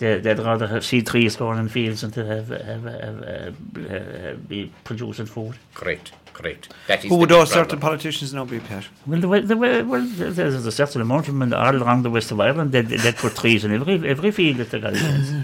they, 0.00 0.14
er 0.14 0.18
they'd 0.18 0.38
rather 0.38 0.66
have 0.66 0.84
see 0.84 1.02
trees 1.02 1.36
growing 1.36 1.58
in 1.58 1.68
fields 1.68 2.00
than 2.00 2.10
er, 2.10 2.14
to 2.14 2.20
er, 2.20 2.34
have, 2.34 2.84
have, 2.84 3.24
have 3.90 4.48
be 4.48 4.72
producing 4.84 5.26
food. 5.26 5.54
Correct, 5.74 6.12
correct. 6.32 6.72
That 6.88 7.04
is 7.04 7.10
Who 7.10 7.16
would 7.16 7.28
big 7.28 7.38
those 7.38 7.50
problem. 7.50 7.68
certain 7.68 7.80
politicians 7.80 8.34
now 8.34 8.44
be, 8.44 8.60
Pat? 8.60 8.88
Well, 9.06 9.20
the 9.20 9.28
way, 9.28 9.40
the 9.40 9.56
way, 9.56 9.82
well, 9.82 10.04
there's 10.04 10.66
a 10.66 10.72
certain 10.72 11.02
amount 11.02 11.28
of 11.28 11.38
them 11.38 11.52
all 11.52 11.82
around 11.82 12.02
the 12.02 12.10
west 12.10 12.32
of 12.32 12.40
Ireland. 12.40 12.72
They 12.72 12.82
they 12.82 13.12
put 13.12 13.36
trees 13.36 13.64
in 13.64 13.72
every 13.72 14.08
every 14.08 14.30
field 14.30 14.56
that 14.56 14.70
they 14.70 14.80
got. 14.80 14.94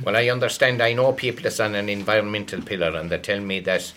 Well, 0.04 0.16
I 0.16 0.28
understand. 0.30 0.82
I 0.82 0.94
know 0.94 1.12
people 1.12 1.42
that's 1.44 1.60
on 1.60 1.74
an 1.74 1.88
environmental 1.88 2.62
pillar, 2.62 2.96
and 2.96 3.10
they 3.10 3.18
tell 3.18 3.40
me 3.40 3.60
that 3.60 3.92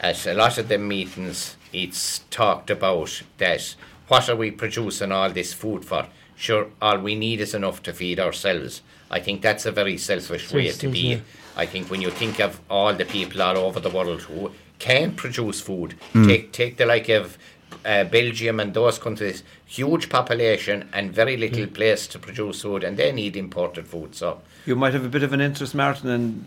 at 0.00 0.26
a 0.26 0.34
lot 0.34 0.58
of 0.58 0.68
the 0.68 0.78
meetings, 0.78 1.56
it's 1.72 2.20
talked 2.30 2.70
about 2.70 3.22
that 3.38 3.74
what 4.08 4.28
are 4.28 4.36
we 4.36 4.50
producing 4.50 5.10
all 5.10 5.30
this 5.30 5.54
food 5.54 5.84
for? 5.86 6.06
Sure, 6.36 6.66
all 6.82 6.98
we 6.98 7.14
need 7.14 7.40
is 7.40 7.54
enough 7.54 7.82
to 7.84 7.92
feed 7.94 8.20
ourselves. 8.20 8.82
I 9.12 9.20
think 9.20 9.42
that's 9.42 9.66
a 9.66 9.72
very 9.72 9.98
selfish 9.98 10.52
way 10.52 10.70
to 10.70 10.88
be. 10.88 10.98
yeah. 11.00 11.18
I 11.56 11.66
think 11.66 11.90
when 11.90 12.00
you 12.00 12.10
think 12.10 12.40
of 12.40 12.60
all 12.70 12.94
the 12.94 13.04
people 13.04 13.42
all 13.42 13.58
over 13.58 13.78
the 13.78 13.90
world 13.90 14.22
who 14.22 14.50
can 14.78 15.12
produce 15.14 15.60
food, 15.60 15.94
Hmm. 16.12 16.26
take 16.28 16.52
take 16.52 16.76
the 16.78 16.86
like 16.86 17.08
of 17.10 17.36
uh, 17.84 18.04
Belgium 18.04 18.60
and 18.60 18.72
those 18.74 18.98
countries, 18.98 19.42
huge 19.66 20.08
population 20.08 20.88
and 20.92 21.12
very 21.12 21.36
little 21.36 21.66
Hmm. 21.66 21.72
place 21.74 22.06
to 22.08 22.18
produce 22.18 22.62
food, 22.62 22.84
and 22.84 22.96
they 22.96 23.12
need 23.12 23.36
imported 23.36 23.86
food. 23.86 24.14
So 24.14 24.40
You 24.66 24.76
might 24.76 24.92
have 24.94 25.04
a 25.04 25.08
bit 25.08 25.22
of 25.22 25.32
an 25.32 25.40
interest, 25.40 25.74
Martin, 25.74 26.08
in 26.10 26.44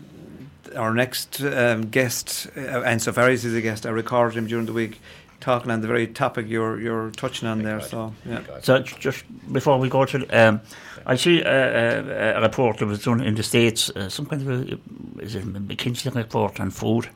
our 0.76 0.92
next 0.94 1.40
um, 1.42 1.88
guest, 1.90 2.48
uh, 2.56 2.82
and 2.90 3.00
so 3.02 3.12
far 3.12 3.28
as 3.30 3.42
he's 3.44 3.54
a 3.54 3.60
guest, 3.60 3.86
I 3.86 3.90
recorded 3.90 4.36
him 4.38 4.46
during 4.46 4.66
the 4.66 4.72
week 4.72 5.00
talking 5.40 5.70
on 5.70 5.80
the 5.80 5.86
very 5.88 6.06
topic 6.06 6.46
you're 6.48 6.80
you're 6.80 7.10
touching 7.10 7.48
on 7.48 7.62
there. 7.62 7.78
God. 7.78 7.88
So 7.90 8.12
yeah, 8.24 8.40
So 8.62 8.78
just 8.80 9.24
before 9.52 9.78
we 9.78 9.88
go 9.88 10.04
to, 10.04 10.26
um, 10.28 10.60
I 11.06 11.16
see 11.16 11.42
a, 11.42 12.34
a, 12.34 12.38
a 12.38 12.40
report 12.40 12.78
that 12.78 12.86
was 12.86 13.04
done 13.04 13.20
in 13.20 13.34
the 13.34 13.42
states, 13.42 13.90
uh, 13.90 14.08
some 14.08 14.26
kind 14.26 14.42
of 14.42 14.48
a, 14.48 14.78
is 15.22 15.34
it 15.34 15.42
a 15.44 15.46
McKinsey 15.46 16.14
report 16.14 16.60
on 16.60 16.70
food, 16.70 17.08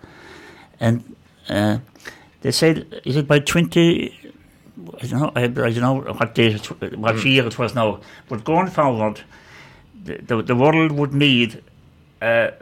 and 0.79 1.17
uh, 1.49 1.79
they 2.43 2.53
said 2.53 3.03
is 3.05 3.17
it 3.17 3.27
by 3.27 3.39
twenty. 3.41 4.17
I 5.03 5.07
don't 5.07 5.21
know. 5.21 5.33
I, 5.35 5.43
I 5.43 5.49
don't 5.49 5.77
know 5.81 6.01
what 6.15 6.35
date, 6.35 6.55
it, 6.83 6.97
what 6.99 7.23
year 7.25 7.47
it 7.47 7.59
was 7.59 7.75
now. 7.75 8.01
But 8.29 8.45
going 8.45 8.69
forward, 8.69 9.21
the 10.05 10.19
the, 10.19 10.43
the 10.43 10.55
world 10.57 10.93
would 10.93 11.13
need 11.13 11.63
uh, 12.23 12.53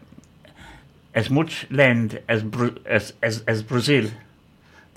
as 1.14 1.31
much 1.31 1.66
land 1.71 2.21
as, 2.29 2.42
Bra- 2.42 2.71
as 2.87 3.12
as 3.23 3.42
as 3.47 3.62
Brazil, 3.62 4.11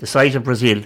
the 0.02 0.06
size 0.08 0.34
of 0.34 0.42
Brazil, 0.42 0.82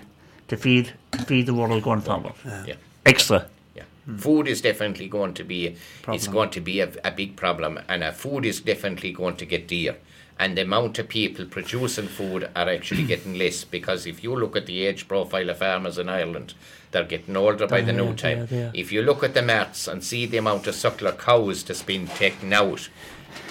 to 0.48 0.57
feed 0.59 0.92
to 1.12 1.22
feed 1.24 1.46
the 1.46 1.55
world 1.55 1.83
going 1.83 2.02
forward. 2.02 2.35
yeah. 2.66 2.74
Extra. 3.07 3.46
Yeah. 3.74 3.85
Food 4.18 4.46
is 4.46 4.61
definitely 4.61 5.09
going 5.09 5.33
to 5.35 5.42
be 5.42 5.74
it's 6.09 6.29
going 6.29 6.50
to 6.50 6.61
be 6.61 6.81
a, 6.81 6.90
a 7.02 7.11
big 7.11 7.35
problem, 7.35 7.81
and 7.88 8.05
uh, 8.05 8.12
food 8.12 8.44
is 8.44 8.61
definitely 8.61 9.12
going 9.12 9.37
to 9.38 9.46
get 9.46 9.66
dear. 9.66 9.96
And 10.38 10.55
the 10.55 10.62
amount 10.62 10.98
of 10.98 11.09
people 11.09 11.46
producing 11.46 12.09
food 12.09 12.50
are 12.55 12.68
actually 12.68 13.05
getting 13.12 13.38
less 13.38 13.64
because 13.64 14.07
if 14.07 14.22
you 14.22 14.37
look 14.37 14.55
at 14.55 14.66
the 14.66 14.85
age 14.87 15.09
profile 15.09 15.48
of 15.48 15.57
farmers 15.59 15.96
in 15.96 16.11
Ireland, 16.11 16.52
they're 16.90 17.05
getting 17.05 17.38
older 17.38 17.66
by 17.66 17.81
the 17.81 17.92
They 17.92 17.96
new 17.98 18.11
are, 18.11 18.14
time. 18.14 18.40
are, 18.40 18.46
they 18.46 18.64
are. 18.64 18.70
If 18.74 18.92
you 18.92 19.00
look 19.00 19.24
at 19.24 19.33
the 19.33 19.40
maths 19.40 19.88
and 19.88 20.05
see 20.05 20.26
the 20.26 20.37
amount 20.37 20.66
of 20.66 20.74
suckler 20.74 21.16
cows 21.18 21.64
that's 21.64 21.83
been 21.83 22.07
taken 22.07 22.52
out, 22.52 22.90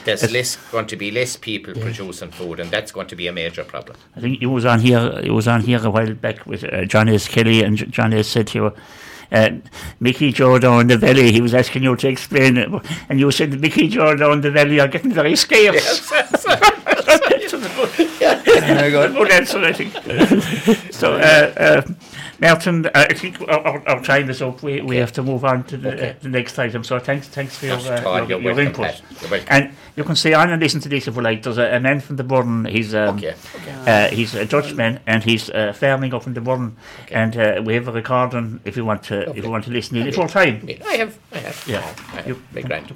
there's 0.06 0.32
less 0.32 0.56
going 0.72 0.88
to 0.88 0.96
be 0.96 1.12
less 1.12 1.36
people 1.36 1.74
producing 1.74 2.32
food, 2.32 2.60
and 2.60 2.70
that's 2.72 2.92
going 2.92 3.08
to 3.08 3.16
be 3.16 3.28
a 3.28 3.32
major 3.32 3.64
problem. 3.64 3.98
I 4.16 4.20
think 4.22 4.42
it 4.42 4.48
was 4.48 4.66
on 4.66 4.80
here. 4.80 5.20
It 5.24 5.32
was 5.32 5.48
on 5.48 5.62
here 5.62 5.80
a 5.84 5.90
while 5.90 6.14
back 6.14 6.46
with 6.46 6.64
uh, 6.64 6.86
John 6.86 7.10
S. 7.10 7.28
Kelly, 7.28 7.64
and 7.64 7.78
John 7.92 8.14
S. 8.14 8.28
said 8.28 8.48
to 8.48 8.58
you, 8.58 8.74
uh, 9.32 9.50
Mickey 10.00 10.32
Joe 10.32 10.60
down 10.60 10.88
the 10.88 10.98
valley. 10.98 11.32
He 11.32 11.42
was 11.42 11.54
asking 11.54 11.84
you 11.84 11.96
to 11.96 12.08
explain 12.08 12.58
it, 12.58 12.70
and 13.10 13.20
you 13.20 13.32
said 13.32 13.60
Mickey 13.60 13.88
Joe 13.88 14.16
down 14.16 14.42
the 14.42 14.52
valley 14.52 14.80
are 14.80 14.88
getting 14.88 15.12
very 15.12 15.36
scarce. 15.36 16.10
very 16.10 17.96
good. 18.66 19.14
Good 19.14 19.32
answer, 19.32 19.60
I 19.60 19.74
think. 19.74 19.94
so, 20.94 21.14
uh, 21.14 21.54
uh, 21.58 21.82
Martin, 22.40 22.86
uh, 22.88 22.92
I 22.94 23.14
think 23.14 23.40
our, 23.42 23.60
our, 23.60 23.88
our 23.90 24.04
time 24.04 24.30
is 24.30 24.42
up. 24.42 24.62
We, 24.62 24.82
we 24.82 24.98
have 24.98 25.12
to 25.14 25.24
move 25.24 25.46
on 25.46 25.64
to 25.66 25.78
the, 25.78 25.94
Okay. 25.94 26.10
uh, 26.10 26.14
the 26.22 26.30
next 26.30 26.60
item. 26.60 26.84
So, 26.84 27.00
thanks, 27.00 27.28
thanks 27.28 27.58
for 27.58 27.68
your, 27.68 27.78
Not 27.78 28.06
uh, 28.06 28.26
your, 28.28 28.42
You're 28.42 28.54
your 28.54 28.60
input. 28.62 28.86
Pat. 28.88 29.02
You're 29.22 29.32
welcome. 29.32 29.48
And 29.50 29.74
you 29.96 30.04
can 30.04 30.16
stay 30.16 30.34
on 30.34 30.50
and 30.52 30.62
listen 30.62 30.82
to 30.82 30.90
this 30.90 31.08
if 31.08 31.16
you 31.16 31.22
like. 31.22 31.44
There's 31.44 31.58
a, 31.58 31.76
a 31.76 31.80
man 31.80 32.02
from 32.02 32.18
the 32.18 32.24
Burren. 32.24 32.66
He's 32.66 32.94
um, 32.94 33.16
Okay. 33.18 33.36
uh, 33.88 34.10
he's 34.10 34.36
a 34.36 34.46
Dutchman 34.46 35.00
and 35.08 35.24
he's 35.24 35.50
uh, 35.50 35.72
farming 35.74 36.14
up 36.14 36.28
in 36.28 36.34
the 36.34 36.42
Burren. 36.42 36.76
Okay. 37.04 37.16
And 37.16 37.38
uh, 37.38 37.62
we 37.64 37.76
have 37.76 37.88
a 37.88 37.94
recording 37.94 38.60
if 38.66 38.76
you 38.76 38.84
want 38.84 39.04
to 39.04 39.30
if 39.30 39.44
you 39.46 39.50
want 39.50 39.64
to 39.66 39.72
listen 39.72 39.96
in 39.96 40.04
Okay. 40.08 40.12
full 40.16 40.28
time. 40.28 40.68
I 40.86 40.96
have, 40.98 41.18
I 41.32 41.38
have. 41.38 41.64
Yeah. 41.68 41.78
I 41.78 42.16
have. 42.18 42.28
You- 42.28 42.42
Very 42.52 42.64
grand. 42.68 42.94